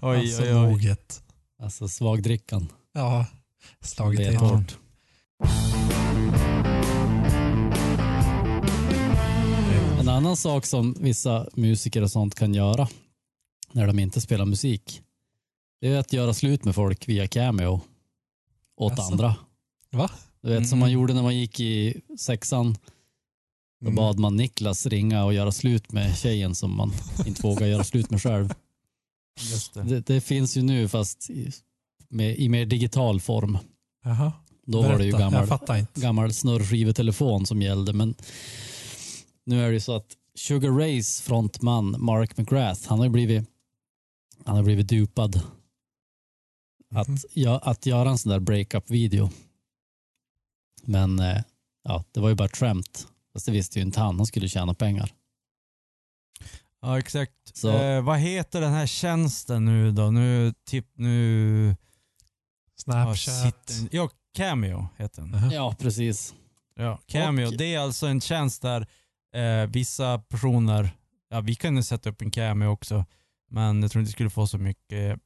[0.00, 0.70] Oj, alltså oj, oj.
[0.70, 1.22] moget.
[1.62, 2.68] Alltså svagdrickan.
[2.92, 3.26] Ja,
[3.80, 4.36] slagit Vet in.
[4.38, 4.78] hårt.
[10.00, 12.88] En annan sak som vissa musiker och sånt kan göra
[13.72, 15.02] när de inte spelar musik,
[15.80, 17.80] det är att göra slut med folk via Cameo
[18.76, 19.02] åt Jaså?
[19.12, 19.36] andra.
[19.90, 20.10] Va?
[20.42, 20.80] Du vet som Mm.
[20.80, 22.76] man gjorde när man gick i sexan.
[23.80, 23.94] Då Mm.
[23.94, 26.92] bad man Niklas ringa och göra slut med tjejen som man
[27.26, 28.54] inte vågar göra slut med själv.
[29.74, 29.82] Det.
[29.82, 31.52] Det, det finns ju nu fast i,
[32.08, 33.58] med, i mer digital form.
[34.04, 34.32] Jaha.
[34.66, 37.92] Då var det ju Berätta, gammal, gammal snurrskivetelefon som gällde.
[37.92, 38.14] Men
[39.44, 43.48] nu är det ju så att Sugar Rays frontman Mark McGrath, han har ju blivit,
[44.44, 45.40] han har blivit dupad.
[46.94, 47.18] Att, Mhm.
[47.32, 49.30] ja, att göra en sån där breakup-video.
[50.82, 51.42] Men eh,
[51.84, 53.08] ja, det var ju bara ett skämt.
[53.32, 54.16] Fast det visste ju inte han.
[54.16, 55.12] Han skulle tjäna pengar.
[56.80, 57.32] Ja, exakt.
[57.54, 60.10] Så- Eh, vad heter den här tjänsten nu då?
[60.10, 61.68] Nu, typ nu...
[61.68, 61.74] Ja,
[62.82, 63.42] Snapchat.
[63.68, 63.92] shit.
[63.92, 65.32] ja Cameo heter den.
[65.32, 65.52] Jaha.
[65.52, 66.34] Ja, precis.
[66.74, 67.46] Ja, Cameo.
[67.46, 68.86] Och- Det är alltså en tjänst där
[69.34, 70.90] eh, vissa personer,
[71.28, 73.04] ja vi kan ju sätta upp en Cameo också,
[73.50, 75.20] men jag tror inte det skulle få så mycket,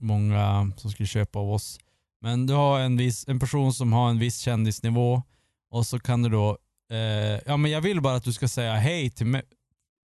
[0.00, 1.80] många som skulle köpa av oss.
[2.20, 5.22] Men du har en, viss, en person som har en viss kändisnivå
[5.70, 6.58] och så kan du då,
[6.90, 6.98] eh,
[7.46, 9.42] ja men jag vill bara att du ska säga hej till mig,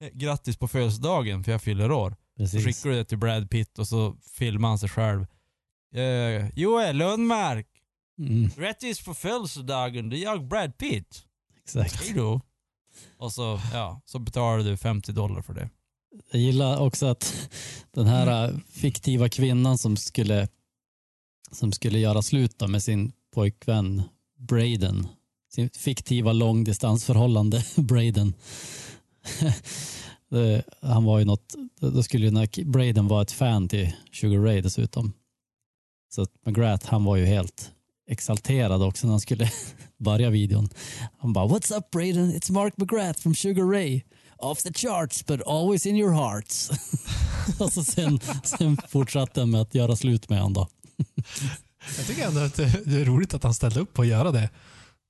[0.00, 2.10] eh, grattis på födelsedagen för jag fyller år.
[2.10, 2.64] Så precis.
[2.64, 5.26] skickar du det till Brad Pitt och så filmar han sig själv.
[5.94, 7.66] Eh, Joel Lundmark,
[8.18, 11.24] Mm, grattis på födelsedagen, det är jag Brad Pitt.
[11.62, 11.96] exakt.
[12.04, 12.40] Hej då.
[13.18, 15.68] Och så, ja, så betalar du 50 dollar för det.
[16.30, 17.50] Jag gillar också att
[17.92, 20.48] den här äh, fiktiva kvinnan som skulle,
[21.52, 24.02] som skulle göra slut med sin pojkvän
[24.38, 25.06] Braden,
[25.54, 28.34] sin fiktiva långdistansförhållande Braden.
[30.30, 34.38] Det- Han var ju något, då skulle ju när Braden var ett fan till Sugar
[34.40, 35.12] Ray dessutom.
[36.14, 37.72] Så att McGrath, han var ju helt
[38.08, 39.50] exalterad också när han skulle
[39.98, 40.68] börja videon.
[41.18, 42.32] Han bara “What's up Braden?
[42.32, 44.00] It's Mark McGrath from Sugar Ray.
[44.38, 46.70] Off the charts but always in your hearts.”
[47.58, 50.68] Och så sen, sen fortsatte han med att göra slut med honom då.
[51.96, 54.50] Jag tycker ändå att det är roligt att han ställde upp på att göra det.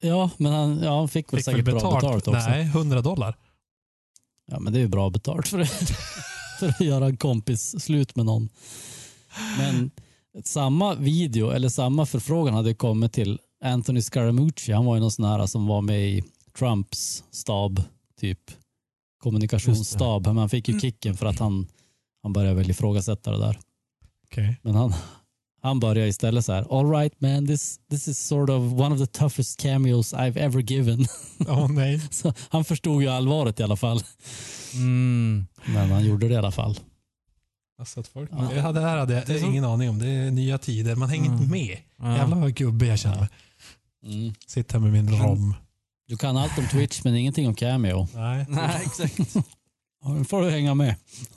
[0.01, 2.31] Ja, men han, ja, han fick väl Fick säkert bra betalt också.
[2.49, 3.37] Nej, 100 dollar.
[4.47, 5.65] Ja, men det är ju bra betalt för,
[6.59, 8.49] för att göra en kompis slut med någon.
[9.59, 9.91] Men
[10.45, 14.73] samma video, eller samma förfrågan hade kommit till Anthony Scaramucci.
[14.73, 16.25] Han var ju någon sån här som var med i
[16.59, 17.83] Trumps stab,
[18.21, 18.41] typ
[19.31, 20.27] kommunikationsstab.
[20.27, 21.67] Men han fick ju kicken för att han,
[22.23, 23.59] han började väl ifrågasätta det där.
[24.25, 24.61] Okej.
[24.63, 24.95] Men han,
[25.63, 29.01] han började istället så här, all right man, this, this is sort of one of
[29.01, 31.07] the toughest cameos I've ever given.
[31.49, 32.01] Åh nej.
[32.11, 34.01] Så han förstod ju allvaret i alla fall.
[34.75, 35.47] Mm.
[35.67, 36.79] Men han gjorde det i alla fall.
[37.79, 38.31] Alltså att folk...
[38.33, 38.55] Ja.
[38.55, 39.99] Ja, det här hade jag Det är så- ingen aning om.
[39.99, 40.97] Det är nya tider.
[40.97, 41.39] Man hänger Mm.
[41.43, 41.79] inte med.
[41.99, 42.17] Ja.
[42.17, 43.29] Jävlar vad gubbe jag känner mig.
[44.07, 44.35] Mm.
[44.47, 45.55] Sitter här med min rom.
[46.07, 48.09] Du kan allt om Twitch men ingenting om Cameo.
[48.15, 48.47] Nej.
[48.49, 49.37] Nej, exakt.
[50.05, 50.95] Ja, Nu får du hänga med.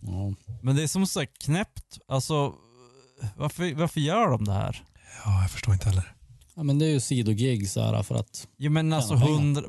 [0.00, 0.32] ja.
[0.62, 1.98] Men det är som så här knäppt.
[2.08, 2.54] Alltså,
[3.36, 4.84] varför, varför gör de det här?
[5.24, 6.14] Ja, jag förstår inte heller.
[6.54, 8.48] ja, men det är ju sidogig så här för att...
[8.56, 9.26] Jo men alltså pengar.
[9.28, 9.62] hundra...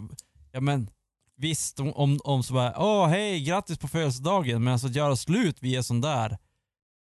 [0.51, 0.89] Ja men
[1.37, 4.63] visst om, om, om så bara, åh hej, grattis på födelsedagen.
[4.63, 6.37] Men alltså att göra slut via sån där.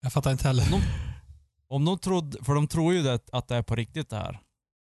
[0.03, 0.67] Jag fattar inte heller.
[1.69, 4.41] Om de trodde, för de tror ju det, att det är på riktigt det här.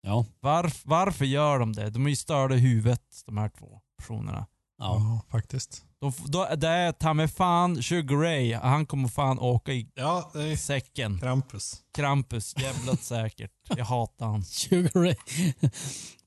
[0.04, 0.24] Ja.
[0.40, 1.90] Varf, varför gör de det?
[1.90, 4.46] De är ju störda i huvudet de här två personerna.
[4.78, 4.94] ja.
[4.98, 5.84] Ja, faktiskt.
[6.00, 10.30] De, då, det är ta mig fan Sugar Ray, han kommer fan åka i Ja,
[10.34, 11.18] det är säcken.
[11.20, 11.76] Krampus.
[11.94, 13.50] Krampus, jävligt säkert.
[13.76, 14.44] Jag hatar han.
[14.44, 15.14] Sugar Ray.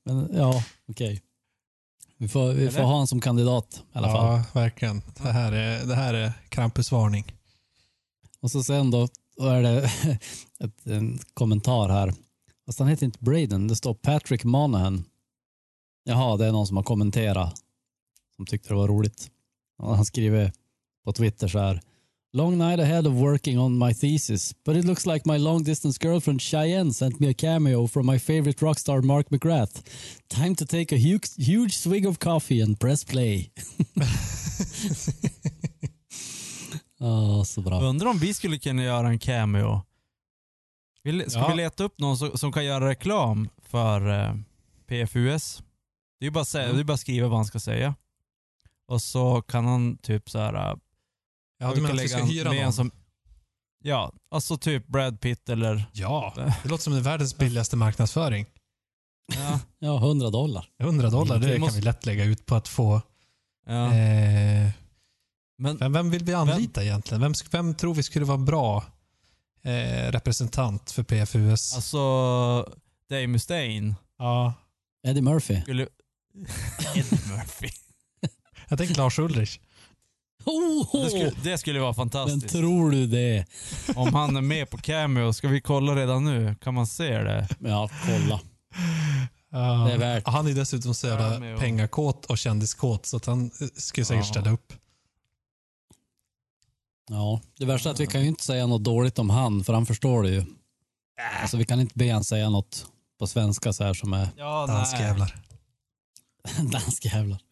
[0.04, 1.22] men ja, okej.
[2.18, 2.82] Vi får, vi får Eller?
[2.86, 4.26] ha honom som kandidat i alla fall.
[4.26, 5.02] Ja, verkligen.
[5.22, 7.32] Det här är, det här är Krampusvarning.
[8.40, 9.84] Och så sen då, då är det
[10.60, 12.14] ett, en kommentar här.
[12.68, 15.04] Fast han heter inte Braden, det står Patrick Monahan.
[16.04, 17.54] Jaha, det är någon som har kommenterat
[18.36, 19.30] som tyckte det var roligt.
[19.82, 20.52] Han skriver
[21.04, 21.80] på Twitter så här.
[22.32, 25.98] Long night ahead of working on my thesis, but it looks like my long distance
[26.06, 29.82] girlfriend Cheyenne sent me a cameo from my favorite rockstar Mark McGrath.
[30.28, 33.50] Time to take a huge, huge swig of coffee and press play.
[37.00, 37.82] Ja, så bra.
[37.82, 39.82] Undrar om vi skulle kunna göra en cameo.
[41.28, 41.48] Ska Ja.
[41.48, 44.34] vi leta upp någon som, som kan göra reklam för eh,
[44.86, 45.62] PFUS?
[46.20, 47.94] Det är ju bara, att säga, det är bara att skriva vad han ska säga.
[48.88, 50.54] Och så kan han typ så här.
[50.54, 50.76] eh,
[51.60, 52.72] Ja, du menar kan att vi ska lägga hyra med en någon?
[52.72, 52.90] som,
[53.84, 55.84] Ja, alltså typ Brad Pitt eller...
[55.92, 56.32] Ja,
[56.62, 58.46] det låter som det är världens billigaste marknadsföring.
[59.36, 60.68] Ja, Ja, 100 dollar.
[60.78, 63.00] 100 dollar, det måste- kan vi lätt lägga ut på att få...
[63.66, 63.94] ja.
[63.94, 64.70] Eh,
[65.58, 67.20] Men vem, vem vill vi anlita egentligen?
[67.20, 68.84] Vem, vem tror vi skulle vara bra
[69.62, 71.74] eh, representant för PFUS?
[71.74, 71.98] alltså,
[73.10, 74.54] Dave Mustaine ja,
[75.06, 75.60] Eddie Murphy.
[75.62, 75.82] skulle...
[76.94, 77.68] Eddie Murphy.
[78.68, 79.58] jag tänkte Lars Ulrich.
[80.44, 82.48] Oh, Det skulle, det skulle vara men fantastiskt.
[82.48, 83.44] tror du det?
[83.96, 86.54] Om han är med på Cameo, ska vi kolla redan nu?
[86.60, 87.48] Kan man se det?
[87.60, 88.40] Ja, kolla.
[89.50, 89.84] Ja.
[89.86, 90.26] Det är värt.
[90.26, 94.30] Han är dessutom så jävla pengakåt och kändiskåt så att han skulle säkert Ja.
[94.32, 94.72] ställa upp.
[97.08, 99.72] Ja, det värsta är att vi kan ju inte säga något dåligt om han, för
[99.72, 100.44] han förstår det ju.
[101.40, 102.86] Alltså vi kan inte be han säga något
[103.18, 105.42] på svenska så här som är Ja, Danskjävlar.
[106.72, 107.42] danskjävlar.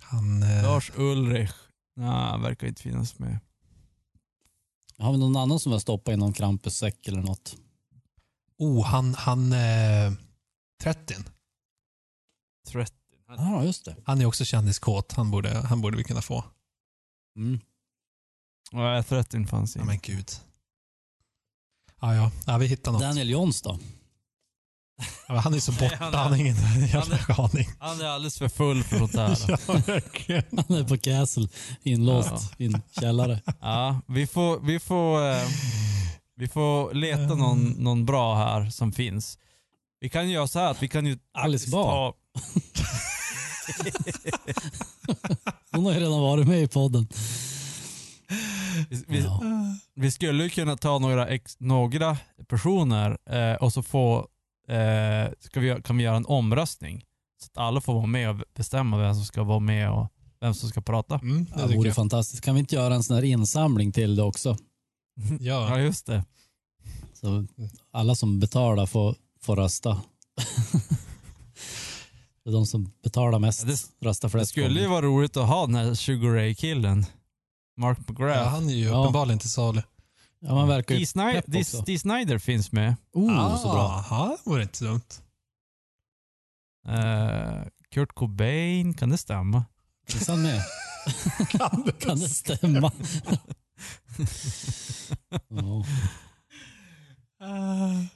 [0.00, 0.42] Han...
[0.42, 1.52] Eh, Lars Ulrich.
[1.96, 3.38] Nej, han verkar inte finnas med.
[4.98, 7.56] Har vi någon annan som har stoppat i någon Krampussäck eller något?
[8.58, 9.14] oh, han...
[9.14, 10.12] han eh,
[10.82, 11.14] 30.
[12.68, 12.92] 30.
[13.28, 13.96] Ja, just det.
[14.04, 15.12] Han är också kändiskåt.
[15.12, 16.44] Han borde, han borde vi kunna få.
[17.36, 17.60] Mm.
[18.72, 19.86] Nej, 30 fanns Ja, inte.
[19.92, 20.30] men gud.
[22.00, 22.30] Ja, ja.
[22.46, 23.00] ja vi hittar något.
[23.02, 23.78] Daniel Johns då?
[25.28, 25.96] Ja, han är så borta.
[26.00, 27.68] Han är- Han har ingen jävla aning.
[27.78, 29.28] Han är alldeles för full för sånt här.
[30.28, 30.42] Ja.
[30.68, 31.48] Han är på Castle,
[31.82, 33.42] inlåst i en källare.
[33.60, 35.42] Ja, vi får, vi får, eh,
[36.36, 39.38] vi får leta någon, någon bra här som finns.
[40.00, 41.18] Vi kan göra så här att vi kan ju...
[41.32, 42.12] Alice Bah.
[45.72, 47.08] Hon har ju redan varit med i podden.
[48.90, 49.40] Vi, vi, Ja.
[49.94, 52.16] vi skulle ju kunna ta några, ex, några
[52.48, 54.18] personer eh, och så få,
[54.68, 57.04] eh, ska vi, kan vi göra en omröstning.
[57.42, 60.08] Så att alla får vara med och bestämma vem som ska vara med och
[60.40, 61.14] vem som ska prata.
[61.22, 61.96] Mm, det vore jag.
[61.96, 62.44] fantastiskt.
[62.44, 64.56] Kan vi inte göra en sån här insamling till det också?
[65.40, 66.24] Ja, Ja, just det.
[67.14, 67.46] Så
[67.92, 70.00] alla som betalar får, får rösta.
[72.46, 75.36] det är de som betalar mest Ja, det- röstar Det flest skulle ju vara roligt
[75.36, 77.06] att ha den här Sugar Ray-killen.
[77.76, 78.38] Mark McGrath.
[78.38, 79.00] ja, han är ju Ja.
[79.02, 79.82] uppenbarligen till salu.
[80.40, 82.94] Ja, man verkar ju pepp Dee, Snider finns med.
[83.12, 84.04] Oh, så bra.
[84.10, 85.00] Jaha, det vore inte så dumt.
[86.88, 89.64] Eh, Kurt Cobain, kan det stämma?
[90.08, 90.62] Finns han med?
[92.00, 92.92] kan det stämma?
[95.48, 95.84] Ja.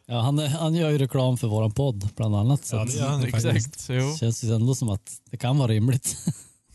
[0.06, 2.64] Ja, han, är, han gör ju reklam för våran podd bland annat.
[2.64, 3.46] Så Ja, det gör han faktiskt.
[3.46, 3.86] Exakt.
[3.90, 4.10] Jo.
[4.10, 6.16] det känns ju ändå som att det kan vara rimligt.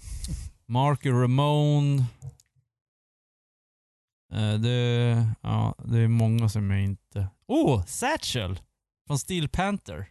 [0.67, 2.05] Marky Ramone.
[4.33, 7.27] Eh, det, ja, det är många som jag inte...
[7.47, 7.85] Oh!
[7.85, 8.59] Satchel!
[9.07, 10.09] Från Steel Panther.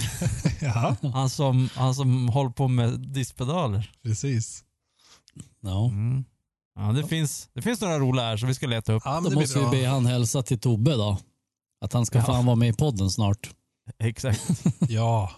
[0.60, 3.92] ja, Han som, han som håller på med diskpedaler.
[4.02, 4.64] precis.
[5.60, 5.88] Ja.
[5.88, 6.24] Mm.
[6.74, 9.02] Ja, det finns, det finns några roliga här som vi ska leta upp.
[9.04, 9.70] Ja, men Då det blir måste vi bra.
[9.70, 11.18] be han hälsa till Tobbe då.
[11.80, 12.24] Att han ska Ja.
[12.24, 13.50] fan vara med i podden snart.
[13.98, 14.64] Exakt.
[14.88, 15.30] Ja,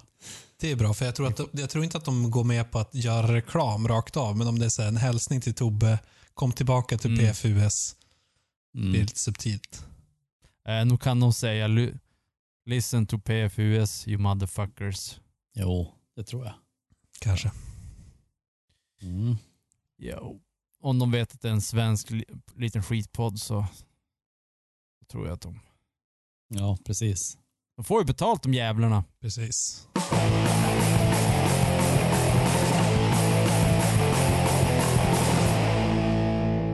[0.60, 0.94] det är bra.
[0.94, 3.34] För jag tror, att de, jag tror inte att de går med på att göra
[3.34, 5.98] reklam rakt av, men om det är så här, en hälsning till Tobbe,
[6.34, 7.26] kom tillbaka till Mm.
[7.32, 7.96] PFUS,
[8.72, 8.90] det Mm.
[8.90, 9.84] blir lite subtilt.
[10.68, 11.98] Eh, nu kan de säga "Lu-
[12.64, 15.20] Listen to PFUS you motherfuckers.
[15.54, 16.54] Jo, det tror jag.
[17.20, 17.50] Kanske.
[19.02, 19.36] Mm.
[19.98, 20.40] Jo.
[20.80, 22.24] Om de vet att det är en svensk li-
[22.56, 23.66] liten skitpodd så
[25.10, 25.60] tror jag att de...
[26.54, 27.38] Ja, precis.
[27.76, 29.04] De får ju betalt de jävlarna.
[29.20, 29.86] Precis.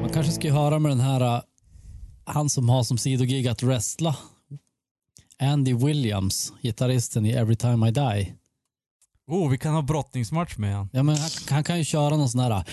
[0.01, 1.43] Man kanske ska höra med den här, uh,
[2.25, 4.17] han som har som sidogig att wrestla.
[5.39, 8.35] Andy Williams, gitarristen i Every Time I Die.
[9.27, 10.89] Oh, vi kan ha brottningsmatch med han.
[10.93, 12.65] Ja, men han, han kan ju köra någon sån här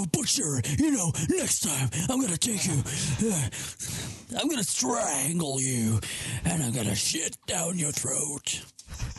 [0.00, 2.78] Oh, Butcher, you know, next time I'm gonna take you,
[3.30, 3.44] uh,
[4.40, 6.00] I'm gonna strangle you
[6.44, 8.62] and I'm gonna shit down your throat.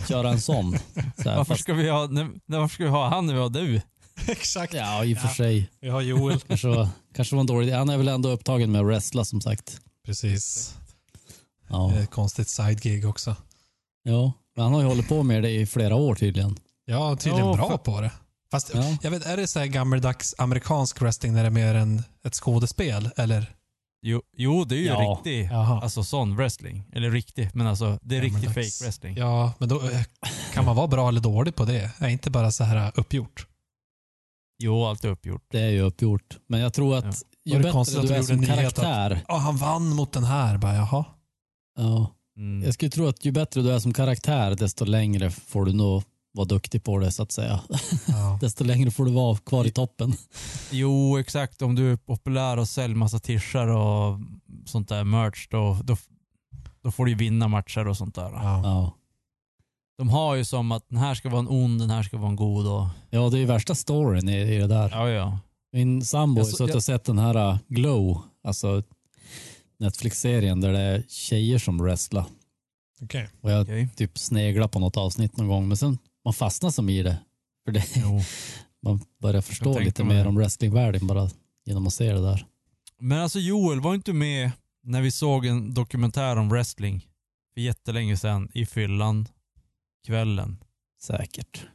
[0.08, 0.78] Köra en sån.
[1.24, 3.40] Så här, Varför fast, ska vi ha, nej, varför ska vi ha han när vi
[3.40, 3.82] har du?
[4.28, 4.74] Exakt.
[4.74, 5.34] ja, i och för Ja.
[5.36, 5.70] sig.
[5.82, 6.40] Vi har Joel.
[6.48, 7.76] Kanske var, kanske var en dålig idé.
[7.78, 9.80] Han är väl ändå upptagen med att wrestla som sagt.
[10.06, 10.74] Precis.
[11.70, 13.36] Ja, Ett konstigt side-gig också.
[14.04, 14.34] ja.
[14.56, 16.58] men han har ju hållit på med det i flera år tydligen.
[16.86, 18.12] Ja, tydligen Ja, bra för- på det.
[18.52, 18.98] Fast Ja.
[19.02, 22.34] jag vet, är det så här gammeldags amerikansk wrestling när det är mer än ett
[22.36, 23.10] skådespel?
[23.16, 23.56] Eller?
[24.02, 25.00] Jo, jo det är ju Ja.
[25.18, 25.82] riktig, Jaha.
[25.82, 26.84] alltså sån wrestling.
[26.94, 28.78] Eller riktig, men alltså det är riktig Gammaldags.
[28.80, 29.18] fake wrestling.
[29.18, 30.02] Ja, men då eh,
[30.54, 31.92] kan man vara bra eller dålig på det.
[31.98, 33.48] Är inte bara så här eh, uppgjort.
[34.64, 35.44] Jo, allt är uppgjort.
[35.52, 36.38] Det är ju uppgjort.
[36.48, 37.06] Men jag tror att
[37.44, 37.56] Ja.
[37.56, 39.22] ju bättre konstigt att du är som karaktär.
[39.28, 40.58] Ja, han vann mot den här.
[40.58, 41.06] Bara, jaha.
[41.78, 42.12] Ja.
[42.38, 42.64] Mm.
[42.64, 46.04] Jag skulle tro att ju bättre du är som karaktär, desto längre får du nog
[46.34, 47.60] vara duktig på det så att säga.
[48.08, 48.38] Ja.
[48.42, 50.14] desto längre får du vara kvar i toppen.
[50.72, 51.62] Jo, exakt.
[51.62, 54.20] Om du är populär och säljer massa t-shirtar och
[54.66, 55.98] sånt där merch, då, då,
[56.84, 58.32] då får du vinna matcher och sånt där.
[58.32, 58.62] Ja.
[58.64, 58.94] Ja.
[59.98, 62.30] De har ju som att den här ska vara en ond, den här ska vara
[62.30, 62.68] en god.
[62.68, 64.90] Och, ja, det är ju värsta storyn i, i det där.
[64.90, 65.40] ja, ja.
[65.74, 68.84] Min sambo har suttit jag- och sett den här uh, Glow, alltså
[69.80, 72.26] Netflix-serien där det är tjejer som wrestlar.
[73.02, 73.30] Okej.
[73.42, 73.90] Och jag Okej.
[73.96, 77.18] typ sneglar på något avsnitt någon gång, men sen man fastnar som i det.
[77.66, 78.22] För det, Jo.
[78.84, 81.30] man börjar förstå lite mer om wrestlingvärlden bara
[81.66, 82.46] genom att se det där.
[83.00, 84.52] Men alltså Joel var inte med
[84.84, 87.08] när vi såg en dokumentär om wrestling
[87.54, 89.28] för jättelänge sedan i fyllan
[90.06, 90.64] kvällen.
[91.02, 91.66] Säkert.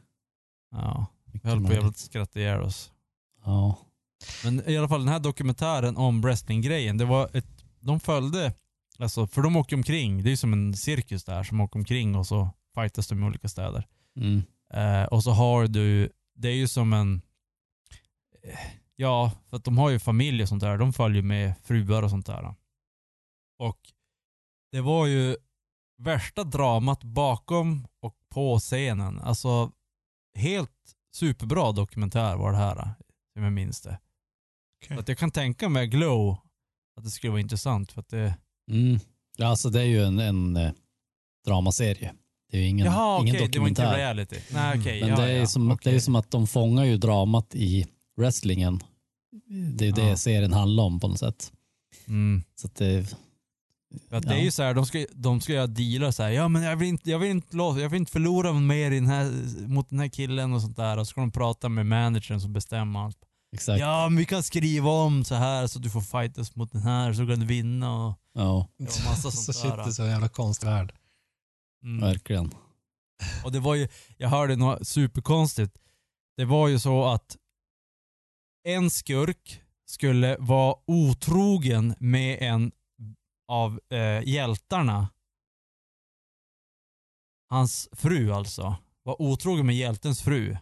[0.71, 2.93] Ja, vi höll på att skratta ihjäl oss.
[3.45, 3.79] Ja.
[4.45, 8.53] Men i alla fall den här dokumentären om wrestlinggrejen, det var ett, de följde,
[8.99, 12.27] alltså för de åker omkring, det är som en cirkus där som åker omkring och
[12.27, 13.87] så fightas de i olika städer.
[14.17, 14.43] Mm.
[14.73, 17.23] Eh, och så har du, det är ju som en,
[18.43, 18.59] eh,
[18.97, 22.11] ja, för att de har ju familj och sånt där, de följer med fruar och
[22.11, 22.55] sånt där.
[23.59, 23.93] Och
[24.73, 25.37] det var ju
[25.99, 29.19] värsta dramat bakom och på scenen.
[29.19, 29.73] Alltså
[30.35, 30.71] helt
[31.15, 32.95] superbra dokumentär var det här,
[33.33, 34.01] som jag minns det.
[34.89, 36.37] Så att jag kan tänka mig Glow,
[36.97, 38.35] att det skulle vara intressant för att det...
[38.71, 38.99] Mm.
[39.37, 40.73] Ja, alltså det är ju en, en eh,
[41.45, 42.15] dramaserie.
[42.51, 43.97] Det är ju ingen, Jaha ingen okej, det var inte dokumentär.
[43.99, 44.37] reality.
[44.53, 45.95] Nej okej, Men ja, det, är ja, som, det okej.
[45.97, 47.87] är som att de fångar ju dramat i
[48.19, 48.81] wrestlingen.
[49.77, 50.17] Det är det Ja.
[50.17, 51.53] serien handlar om på något sätt.
[52.09, 52.43] Mm.
[52.55, 53.15] Så att det, att
[54.11, 54.21] Ja.
[54.31, 56.31] det är ju så här, de ska, de ska göra dealar så här.
[56.31, 59.07] ja men jag vill inte, jag vill inte, jag vill inte förlora mer i den
[59.07, 59.33] här,
[59.69, 60.97] mot den här killen och sånt där.
[60.97, 63.19] Och så ska de prata med managern som bestämmer allt.
[63.53, 63.81] exakt.
[63.81, 64.03] Ja.
[64.03, 67.13] Ja men vi kan skriva om så här så du får fightas mot den här
[67.13, 68.67] så kan du vinna och det var
[69.11, 69.77] massa så sånt shit, där.
[69.77, 70.93] det är så jävla konstig värld.
[71.87, 72.01] Mm.
[72.01, 72.51] verkligen.
[73.45, 75.79] Och det var ju, jag hörde något superkonstigt.
[76.37, 77.37] Det var ju så att
[78.65, 82.73] en skurk skulle vara otrogen med en
[83.49, 85.09] av eh, hjältarna.
[87.49, 88.77] Hans fru alltså.
[89.03, 90.57] Var otrogen med hjältens fru.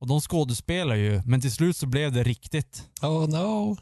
[0.00, 2.90] Och de skådespelar ju, men till slut så blev det riktigt.
[3.02, 3.76] Oh no.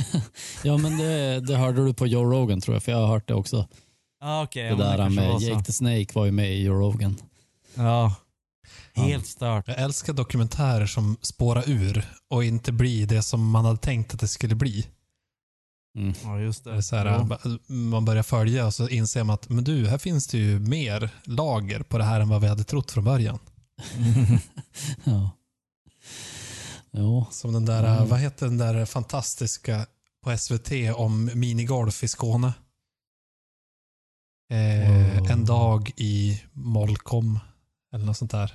[0.64, 3.28] Ja, men det, det hörde du på Joe Rogan tror jag, för jag har hört
[3.28, 3.68] det också.
[4.20, 7.16] Ah, okay, det där med Jake the Snake var ju med i Joe Rogan.
[7.74, 8.14] Ja.
[8.94, 9.68] Helt stört.
[9.68, 14.20] Jag älskar dokumentärer som spårar ur och inte blir det som man hade tänkt att
[14.20, 14.86] det skulle bli.
[15.98, 16.14] Mm.
[16.24, 16.96] Ja, just Det det.
[16.96, 17.38] här, Ja.
[17.66, 21.10] Man börjar följa och så inser man att men du, här finns det ju mer
[21.24, 23.38] lager på det här än vad vi hade trott från början.
[25.04, 25.30] Ja.
[26.92, 27.26] Jo.
[27.30, 28.08] Som den där, Mm.
[28.08, 29.86] vad heter den där fantastiska
[30.24, 32.52] på SVT om minigolf i Skåne?
[34.50, 35.16] Eh.
[35.30, 37.38] En dag i Molkom
[37.92, 38.52] eller något sånt där.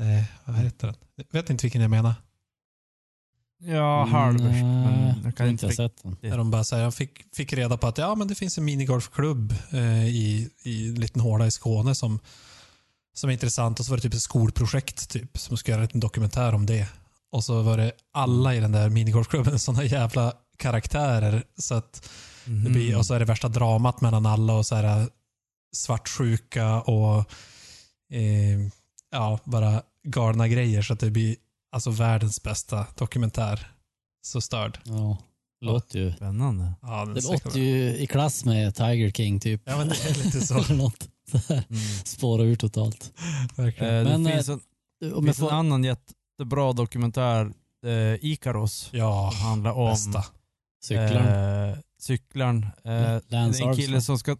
[0.00, 0.96] Eh, vad heter den?
[1.16, 2.14] Jag vet inte vilken jag menar.
[3.62, 4.62] Ja, halvers.
[4.62, 6.38] Men jag kan inte inte ha sett den.
[6.38, 9.54] De bara säger, jag fick, fick reda på att ja, men det finns en minigolfklubb
[9.72, 12.18] eh, i, i en liten håla i Skåne som,
[13.14, 13.80] som är intressant.
[13.80, 16.66] Och så var det typ ett skolprojekt typ, som ska göra en liten dokumentär om
[16.66, 16.88] det.
[17.32, 21.42] Och så var det alla i den där minigolfklubben sådana jävla karaktärer.
[21.58, 22.08] Så att
[22.46, 22.64] Mhm.
[22.64, 25.08] det blir, och så är det värsta dramat mellan alla och så här
[25.76, 27.18] svartsjuka och
[28.12, 28.68] eh,
[29.10, 30.82] ja, bara galna grejer.
[30.82, 31.36] Så att det blir
[31.72, 33.70] alltså världens bästa dokumentär.
[34.22, 34.78] Så störd.
[34.84, 35.16] Ja.
[35.64, 36.12] Låter ju.
[36.12, 36.72] Spännande.
[36.82, 39.62] Ja, Det låter ju i klass med Tiger King typ.
[39.64, 40.54] Ja, men det är lite så.
[40.64, 41.08] Eller något.
[41.48, 41.64] Mm.
[42.04, 43.12] Spåra ur totalt.
[43.56, 43.94] Verkligen.
[43.96, 44.60] Eh, Men, det eh, finns, en,
[45.14, 47.52] Om det finns en får, annan jättebra dokumentär,
[47.86, 50.24] eh, Ikaros, ja, som handlar om bästa.
[50.80, 51.70] Cyklaren.
[51.70, 52.62] Eh, cyklaren.
[52.64, 54.36] Eh, det är en kille som ska...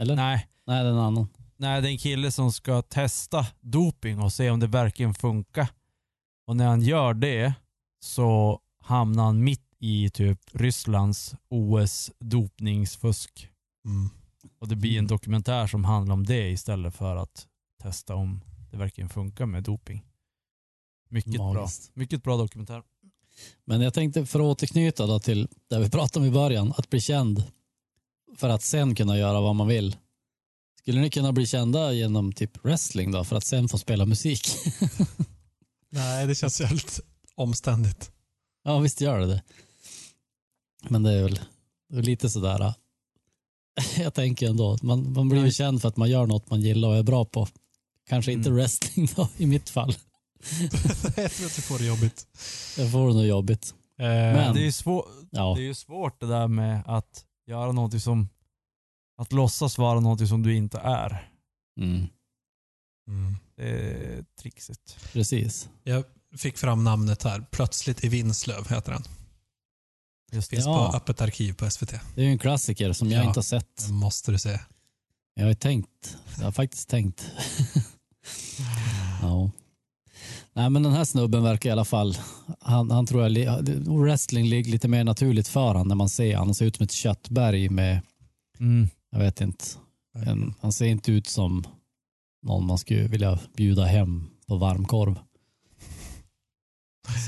[0.00, 0.16] Eller?
[0.16, 0.48] Nej.
[0.66, 1.28] Nej, det är en annan.
[1.56, 5.68] nej, det är en kille som ska testa doping och se om det verkligen funkar.
[6.46, 7.54] Och när han gör det
[8.00, 13.48] så hamnar han mitt i typ Rysslands OS-dopningsfusk.
[13.84, 14.08] Mm.
[14.58, 17.46] Och det blir en dokumentär som handlar om det istället för att
[17.82, 18.40] testa om
[18.70, 20.04] det verkligen funkar med doping.
[21.10, 21.52] Mycket bra.
[21.52, 21.90] Magiskt.
[21.96, 22.82] Mycket bra dokumentär.
[23.64, 26.90] Men jag tänkte för att återknyta då till det vi pratade om i början, att
[26.90, 27.42] bli känd
[28.36, 29.96] för att sen kunna göra vad man vill.
[30.80, 34.48] Skulle ni kunna bli kända genom typ wrestling då, för att sen få spela musik?
[35.90, 37.00] Nej, det känns jävligt
[37.34, 38.10] omständigt.
[38.64, 39.42] ja, visst gör det det.
[40.88, 41.40] Men det är väl
[41.88, 42.60] det är lite sådär.
[42.60, 42.72] äh,
[44.02, 46.88] Jag tänker ändå, man, man blir ju känd för att man gör något man gillar
[46.88, 47.48] och är bra på.
[48.08, 48.56] Kanske inte Mm.
[48.60, 49.94] wrestling då, i mitt fall.
[51.16, 52.26] jag tror att du får det jobbigt.
[52.76, 53.74] Det får nog jobbigt.
[53.98, 57.24] Eh, Men- Det är ju svår, Ja, Det är ju svårt det där med att
[57.46, 58.28] göra något som,
[59.18, 61.30] att låtsas vara något som du inte är.
[61.80, 62.06] mm,
[63.08, 63.36] mm.
[63.56, 64.96] Det är trixigt.
[65.12, 65.68] precis.
[65.84, 66.04] Jag
[66.36, 67.46] fick fram namnet här.
[67.50, 69.02] Plötsligt i Vinslöv heter den.
[70.32, 70.56] Just det.
[70.56, 70.90] Finns Ja.
[70.90, 71.90] på Öppet arkiv på SVT.
[72.14, 73.28] Det är ju en klassiker som jag Ja.
[73.28, 73.86] inte har sett.
[73.86, 74.60] Det måste du se.
[75.34, 76.16] Jag har ju tänkt.
[76.38, 77.30] Jag har faktiskt tänkt.
[79.22, 79.50] ja.
[80.52, 82.16] Nej men den här snubben verkar i alla fall,
[82.60, 83.48] han, han tror jag, li-
[83.86, 86.46] wrestling ligger lite mer naturligt för han när man ser han.
[86.48, 88.00] Han ser ut som ett köttberg med,
[88.60, 88.88] Mm.
[89.10, 89.64] jag vet inte,
[90.26, 91.64] en, han ser inte ut som
[92.42, 95.14] någon man skulle vilja bjuda hem på varmkorv.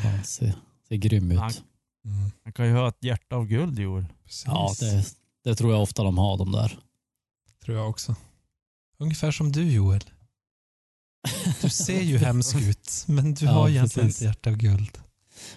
[0.03, 0.53] Så han ser,
[0.89, 1.39] ser grym ut.
[1.39, 1.53] Han-
[2.05, 2.31] Mm.
[2.45, 4.05] Man kan ju ha ett hjärta av guld Joel.
[4.25, 4.45] Precis.
[4.47, 5.05] Ja, det,
[5.45, 6.79] det tror jag ofta de har de där.
[7.65, 8.15] tror jag också.
[8.99, 10.01] Ungefär som du Joel.
[11.63, 14.23] Du ser ju hemsk ut, men du Ja, har egentligen precis.
[14.23, 14.99] ett hjärta av guld.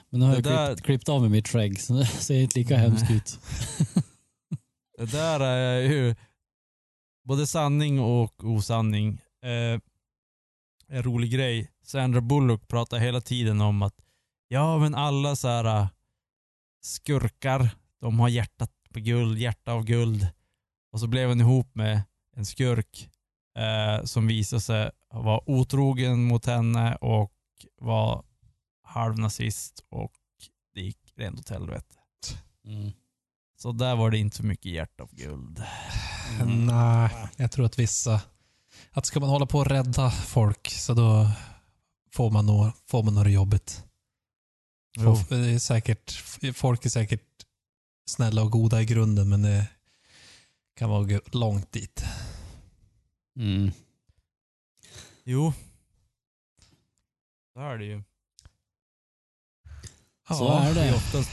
[0.10, 2.36] Men nu har Det jag där- klippt, klippt av med mitt skägg så det ser
[2.42, 2.90] inte lika Nej.
[2.90, 3.40] hemskt ut.
[4.98, 6.16] Det där är ju
[7.28, 9.22] både sanning och osanning.
[9.44, 9.80] Eh,
[10.88, 11.72] en rolig grej.
[11.86, 13.96] Sandra Bullock pratar hela tiden om att
[14.48, 15.88] ja men alla så här äh,
[16.84, 17.70] skurkar,
[18.02, 20.28] de har hjärtat på guld, hjärta av guld.
[20.92, 22.02] Och så blev hon ihop med
[22.36, 23.10] en skurk
[23.60, 24.92] eh, som visade sig
[25.22, 27.34] vara otrogen mot henne och
[27.82, 28.24] var
[28.84, 30.12] halvnazist och
[30.74, 31.96] det gick rent åt helvete.
[32.66, 32.92] Mm.
[33.58, 35.64] Så där var det inte så mycket hjärta av guld.
[36.46, 38.22] Nej, jag tror att vissa...
[38.92, 41.32] Att ska man hålla på och rädda folk så då
[42.14, 43.84] får man nog, får man nog det jobbigt.
[44.98, 45.16] Jo.
[45.16, 46.12] Folk är, säkert,
[46.56, 47.22] folk är säkert
[48.06, 49.68] snälla och goda i grunden men det
[50.76, 52.06] kan vara långt dit.
[53.36, 53.72] Mm.
[55.24, 55.54] Jo.
[57.54, 58.04] Så är det ju.
[60.28, 60.96] Så är det.
[60.96, 61.30] Oftast,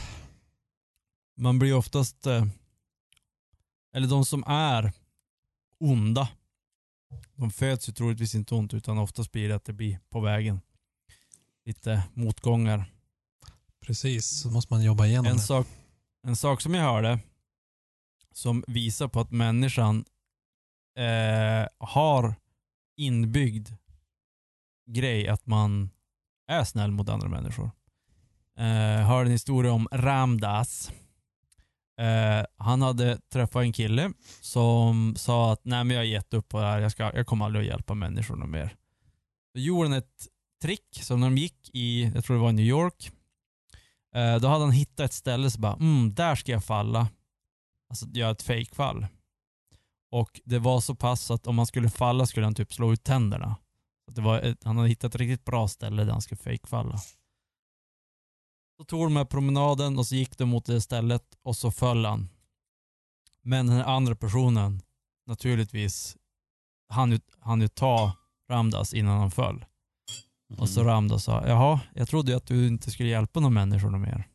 [1.37, 2.45] man blir oftast, eh,
[3.93, 4.91] eller de som är
[5.79, 6.29] onda,
[7.35, 10.61] de föds ju troligtvis inte ont utan oftast blir det att det blir på vägen
[11.65, 12.85] lite motgångar.
[13.79, 15.41] Precis, så måste man jobba igenom En det.
[15.41, 15.67] sak,
[16.23, 17.19] en sak som jag hörde
[18.31, 20.05] som visar på att människan
[20.97, 22.35] eh, har
[22.95, 23.69] inbyggd
[24.93, 25.89] grej att man
[26.47, 27.71] är snäll mot andra människor.
[28.57, 30.91] Eh, hörde en historia om Ramdas.
[31.99, 36.49] Eh, han hade träffat en kille som sa att nej men jag har gett upp
[36.49, 38.75] på det här, jag, ska, jag kommer aldrig att hjälpa människor mer.
[39.53, 40.27] Då gjorde han ett
[40.61, 43.11] trick som när de gick i, jag tror det var i New York,
[44.15, 47.07] Eh, då hade han hittat ett ställe så bara, mm, där ska jag falla.
[47.89, 49.07] Alltså göra ett fejkfall.
[50.11, 53.03] Och det var så pass att om han skulle falla skulle han typ slå ut
[53.03, 53.55] tänderna.
[54.05, 56.97] Så det var ett, han hade hittat ett riktigt bra ställe där han skulle fejkfalla.
[58.77, 62.05] Så tog de med promenaden och så gick de mot det stället och så föll
[62.05, 62.29] han.
[63.41, 64.81] Men den här andra personen,
[65.25, 66.17] naturligtvis,
[66.89, 68.11] han ju, han ju ta
[68.49, 69.65] Ramdas innan han föll.
[70.57, 70.93] Och så Mm.
[70.93, 74.27] Ramdas sa, jaha, jag trodde ju att du inte skulle hjälpa några människor mer.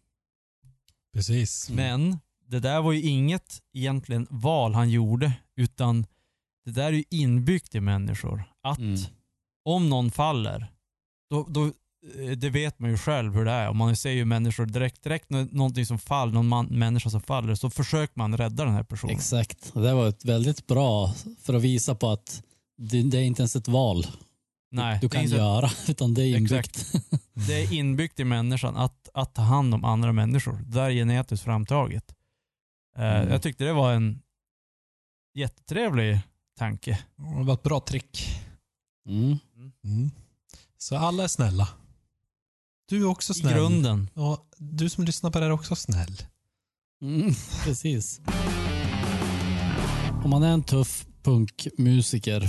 [1.13, 1.71] Precis.
[1.71, 1.77] Mm.
[2.01, 6.07] Men det där var ju inget egentligen val han gjorde, utan
[6.65, 8.45] det där är ju inbyggt i människor.
[8.63, 9.01] Att Mm.
[9.67, 10.73] Om någon faller,
[11.31, 13.69] då, då, eh, det vet man ju själv hur det är.
[13.69, 17.21] Om man ser ju människor direkt, direkt när någonting som faller, någon man, människa som
[17.21, 19.17] faller, så försöker man rädda den här personen.
[19.17, 19.71] Exakt.
[19.75, 22.43] Och Det var ett väldigt bra för att visa på att
[22.79, 24.07] det, det är inte ens ett val
[24.71, 26.53] Nej, du är kan inte- göra, utan det är inbyggt.
[26.53, 26.93] Exakt.
[27.47, 30.53] Det är inbyggt i människan att, att ta hand om andra människor.
[30.53, 32.15] Det där är genetiskt framtaget.
[32.99, 33.29] Eh, Mm.
[33.33, 34.23] Jag tyckte det var en
[35.35, 36.19] jättetrevlig
[36.59, 36.99] tanke.
[37.17, 38.27] Det var ett bra trick.
[39.09, 39.39] Mm.
[39.85, 40.11] Mm.
[40.79, 41.69] Så alla är snälla.
[42.89, 43.53] Du är också I snäll.
[43.55, 44.11] grunden.
[44.15, 46.23] Och du som lyssnar på det är också snäll.
[47.03, 48.21] Mm, precis.
[50.25, 52.49] Om man är en tuff punkmusiker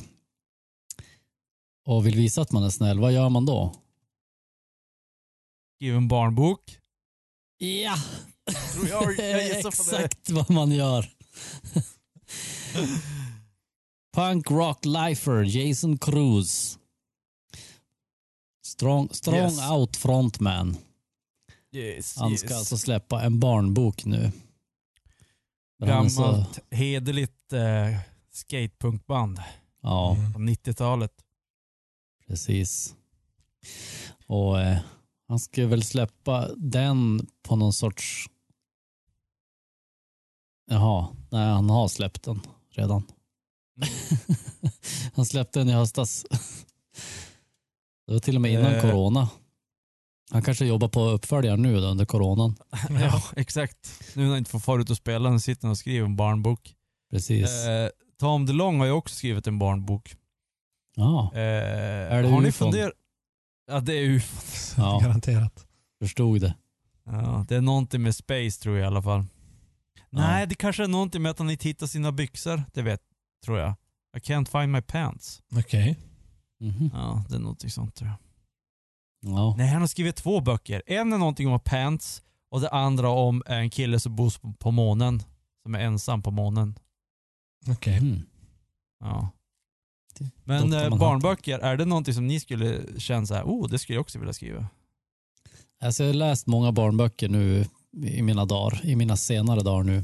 [1.86, 3.76] och vill visa att man är snäll, vad gör man då?
[5.76, 6.80] Skriv en barnbok.
[7.57, 7.95] Ja,
[8.74, 9.68] Tror jag, det jag är det.
[9.68, 11.09] exakt vad man gör.
[14.15, 16.80] Punk rock lifer Jason Cruz.
[18.78, 19.69] Strong, strong Yes.
[19.69, 20.78] out frontman.
[21.71, 22.39] Yes, Han yes.
[22.41, 24.32] ska alltså släppa en barnbok nu.
[25.80, 27.99] Men är så- Gammalt hederligt eh,
[28.32, 29.39] skatepunkband
[29.82, 30.32] Ja, Mm.
[30.34, 31.11] från 90-talet.
[32.28, 32.95] precis.
[34.28, 34.78] Och eh,
[35.28, 38.25] han ska väl släppa den på någon sorts...
[40.69, 43.03] Jaha, nej han har släppt den redan.
[45.15, 46.25] han släppte den i höstas.
[48.07, 48.81] Det var till och med innan Eh.
[48.81, 49.29] corona.
[50.31, 52.55] Han kanske jobbar på uppföljaren nu då, under coronan.
[52.89, 54.01] ja, exakt.
[54.15, 56.15] Nu när han inte får fara ut och spela, nu sitter han och skriver en
[56.15, 56.73] barnbok.
[57.11, 57.65] Precis.
[57.65, 57.89] Eh,
[58.19, 60.15] Tom DeLong har ju också skrivit en barnbok.
[60.95, 62.71] Ja, Eh, Är det har ni ufon?
[62.71, 62.93] funderat?
[63.67, 64.83] Ja, det är ufon.
[64.83, 64.99] Ja.
[65.03, 65.67] Garanterat.
[66.01, 66.55] förstod det.
[67.05, 69.25] Ja, det är någonting med space tror jag i alla fall.
[70.09, 72.63] Nej, det kanske är någonting med att han inte hittar sina byxor.
[72.73, 73.01] Det vet,
[73.45, 73.73] tror jag.
[74.17, 75.41] I can't find my pants.
[75.57, 75.97] Okej.
[76.59, 76.89] Mhm.
[76.93, 78.17] Ja, det är någonting sånt tror jag.
[79.33, 79.55] Ja.
[79.57, 80.81] Nej, han har skrivit två böcker.
[80.85, 84.71] En är någonting om pants och det andra om en kille som bor på- på
[84.71, 85.23] månen.
[85.63, 86.75] Som är ensam på månen.
[87.69, 87.97] Okej.
[87.97, 88.21] Mm.
[88.99, 89.29] Ja.
[90.43, 93.95] Men eh, barnböcker, är det någonting som ni skulle känna så här, oh det skulle
[93.95, 94.67] jag också vilja skriva?
[95.83, 97.65] Alltså jag har läst många barnböcker nu
[98.03, 100.03] i mina dagar, i mina senare dagar nu.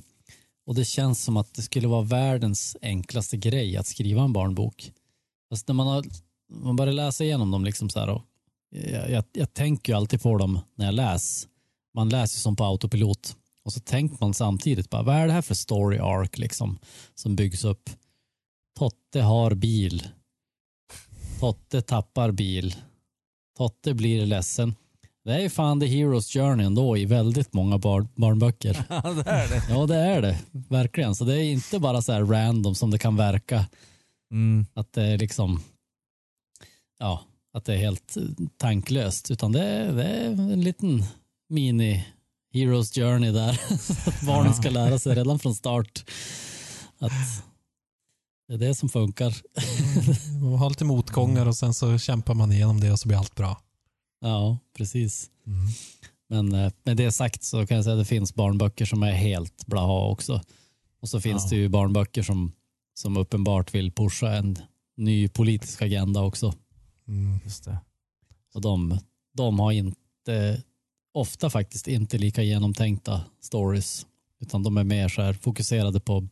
[0.66, 4.92] Och det känns som att det skulle vara världens enklaste grej att skriva en barnbok.
[5.50, 6.04] Fast när man, har,
[6.50, 8.22] man börjar läsa igenom dem, liksom så här, och
[8.70, 11.50] jag, jag, jag tänker ju alltid på dem när jag läser.
[11.94, 13.36] Man läser som på autopilot.
[13.66, 16.80] Och så tänker man samtidigt, bara, vad är det här för story arc liksom,
[17.16, 17.90] som byggs upp?
[18.80, 20.08] Totte har bil.
[21.40, 22.76] Totte tappar bil.
[23.58, 24.76] Totte blir ledsen.
[25.26, 28.86] Det är ju fan the hero's journey ändå i väldigt många bar barnböcker.
[28.90, 29.64] Ja, det är det.
[29.70, 30.40] Ja, det är det.
[30.52, 31.16] Verkligen.
[31.16, 33.66] Så det är inte bara så här random som det kan verka.
[34.32, 34.66] Mm.
[34.74, 35.62] Att det är liksom,
[37.00, 37.24] ja,
[37.54, 38.24] att det är helt eh,
[38.58, 39.32] tanklöst.
[39.32, 41.04] Utan det är, det är en liten
[41.50, 42.06] mini
[42.54, 43.60] hero's journey där.
[44.26, 46.06] barnen ska lära sig redan från start
[47.00, 47.12] att
[48.48, 49.36] det är det som funkar.
[50.42, 53.36] Man har lite motgångar och sen så kämpar man igenom det och så blir allt
[53.36, 53.62] bra.
[54.22, 55.30] Ja, precis.
[55.48, 55.68] Mm.
[56.30, 59.12] Men eh, med det sagt så kan jag säga att det finns barnböcker som är
[59.12, 60.42] helt blaha också.
[61.02, 61.50] Och så finns Ja.
[61.50, 62.52] det ju barnböcker som,
[62.94, 64.58] som uppenbart vill pusha en
[64.98, 66.54] ny politisk agenda också.
[67.08, 67.40] Mm.
[67.44, 67.78] Just det.
[68.54, 69.00] Och de,
[69.34, 70.64] de har inte,
[71.14, 74.06] ofta faktiskt inte lika genomtänkta stories.
[74.40, 76.28] Utan de är mer så här fokuserade på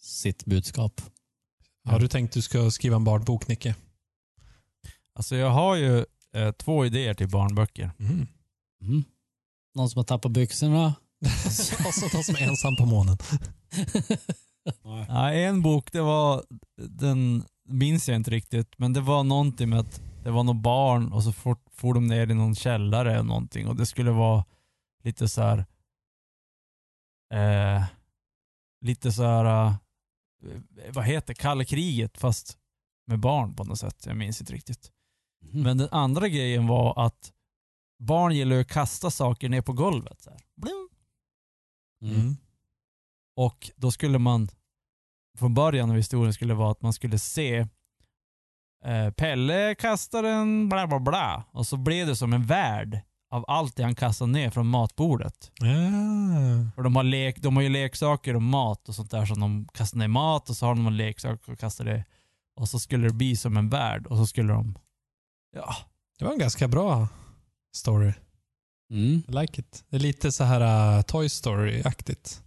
[0.00, 1.00] sitt budskap.
[1.84, 3.74] Har du tänkt att du ska skriva en barnbok, Nicke?
[5.14, 7.90] Alltså jag har ju eh, två idéer till barnböcker.
[7.98, 8.26] Mm.
[8.82, 9.04] Mm.
[9.74, 10.94] Någon som har tappat byxorna?
[11.86, 13.18] och så de som är ensam på månen.
[15.08, 16.44] Ja, en bok, det var,
[16.76, 21.12] den minns jag inte riktigt, men det var någonting med att det var något barn
[21.12, 24.44] och så for, for de ner i någon källare eller någonting och det skulle vara
[25.02, 25.64] lite så här.
[27.34, 27.84] Eh,
[28.80, 29.66] lite så här.
[29.66, 29.74] eh,
[30.92, 32.58] vad heter kalla kriget fast
[33.06, 34.06] med barn på något sätt.
[34.06, 34.92] Jag minns inte riktigt.
[35.42, 35.62] Mm.
[35.62, 37.32] Men den andra grejen var att
[37.98, 40.20] barn gillar att kasta saker ner på golvet.
[40.20, 40.30] Så.
[42.02, 42.36] Mm.
[43.36, 44.48] Och då skulle man,
[45.38, 47.66] från början av historien skulle vara att man skulle se
[48.84, 53.44] eh, Pelle kastar en bla bla bla och så blev det som en värld av
[53.48, 55.52] allt det han kastade ner från matbordet.
[55.54, 55.66] Ja.
[56.76, 59.68] Och de har, lek, de har ju leksaker och mat och sånt där som de
[59.72, 62.04] kastar ner mat och så har de en leksak och kastar det.
[62.56, 64.78] Och så skulle det bli som en värld och så skulle de,
[65.56, 65.76] ja,
[66.18, 67.08] Det var en ganska bra
[67.76, 68.12] story.
[68.90, 69.22] Mm.
[69.28, 69.84] I like it.
[69.88, 72.42] Det är lite så här uh, Toy Story-aktigt.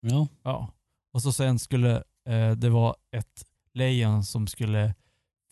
[0.00, 0.28] Ja.
[0.42, 0.68] ja.
[1.12, 1.96] Och så sen skulle
[2.28, 3.44] eh, det vara ett
[3.74, 4.94] lejon som skulle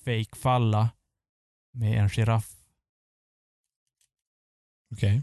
[0.04, 0.90] fake-falla
[1.72, 2.56] med en giraff.
[4.94, 5.22] Okej.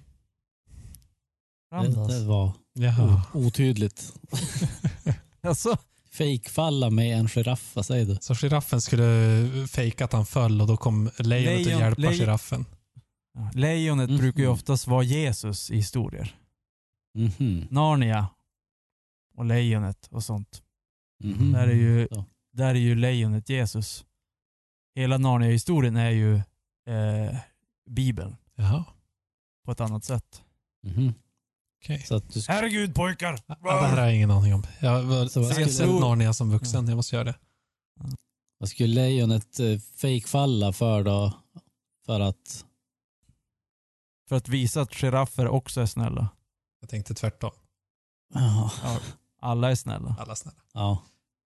[1.71, 3.21] Det, det var Jaha.
[3.33, 4.13] otydligt.
[5.41, 5.77] Alltså,
[6.11, 8.17] Fejkfalla med en giraff, vad säger du?
[8.21, 12.13] Så giraffen skulle fejka att han föll och då kom lejonet Lejon- och hjälpa lejon-
[12.13, 12.65] giraffen.
[13.53, 14.17] lejonet Mhm.
[14.19, 16.35] brukar ju oftast vara Jesus i historier.
[17.17, 17.67] Mhm.
[17.69, 18.27] Narnia
[19.37, 20.63] och lejonet och sånt.
[21.23, 21.51] Mhm.
[21.51, 22.25] Där är ju, Ja.
[22.53, 24.05] där är ju lejonet Jesus.
[24.95, 26.35] Hela Narnia-historien är ju
[26.87, 27.37] eh,
[27.89, 28.85] Bibeln Jaha.
[29.65, 30.43] på ett annat sätt.
[30.83, 31.13] Mhm.
[31.83, 31.99] Okej.
[31.99, 33.39] Så att du ska, Herregud pojkar!
[33.47, 34.63] Ja, det här har jag ingen aning om.
[34.81, 36.87] Jag har skulle- sett Narnia som vuxen.
[36.87, 37.35] Jag måste göra det.
[38.57, 41.33] vad skulle lejonet eh, fejkfalla för då?
[42.05, 42.65] För att...
[44.29, 46.29] För att visa att giraffer också är snälla.
[46.79, 47.51] Jag tänkte tvärtom.
[48.33, 48.71] Ja.
[49.47, 50.15] Alla är snälla.
[50.19, 50.57] Alla snälla.
[50.73, 51.03] ja.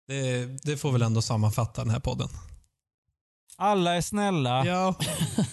[0.07, 2.29] Det, det får väl ändå sammanfatta den här podden.
[3.57, 4.65] Alla är snälla.
[4.65, 4.95] Ja,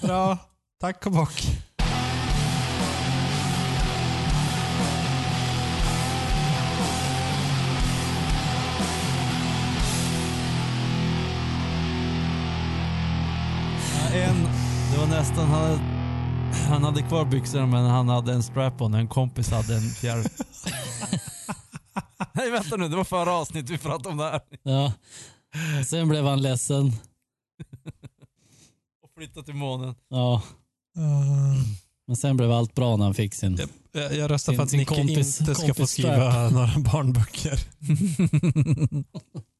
[0.02, 0.38] bra.
[0.80, 1.42] Tack och bock.
[14.14, 14.48] En,
[14.92, 15.80] det var nästan, han hade,
[16.68, 20.24] han hade kvar byxorna men han hade en strap-on en kompis hade en fjärr.
[22.32, 24.40] Nej vänta nu, det var förra avsnittet vi pratade om det här.
[24.62, 24.92] ja.
[25.86, 26.86] Sen blev han ledsen.
[29.02, 29.94] Och flyttade till månen.
[30.08, 30.42] Ja.
[32.06, 33.58] Men sen blev allt bra när han fick sin...
[33.92, 37.60] Jag, jag röstar för att sin Nicke kompis- inte ska få skriva några barnböcker.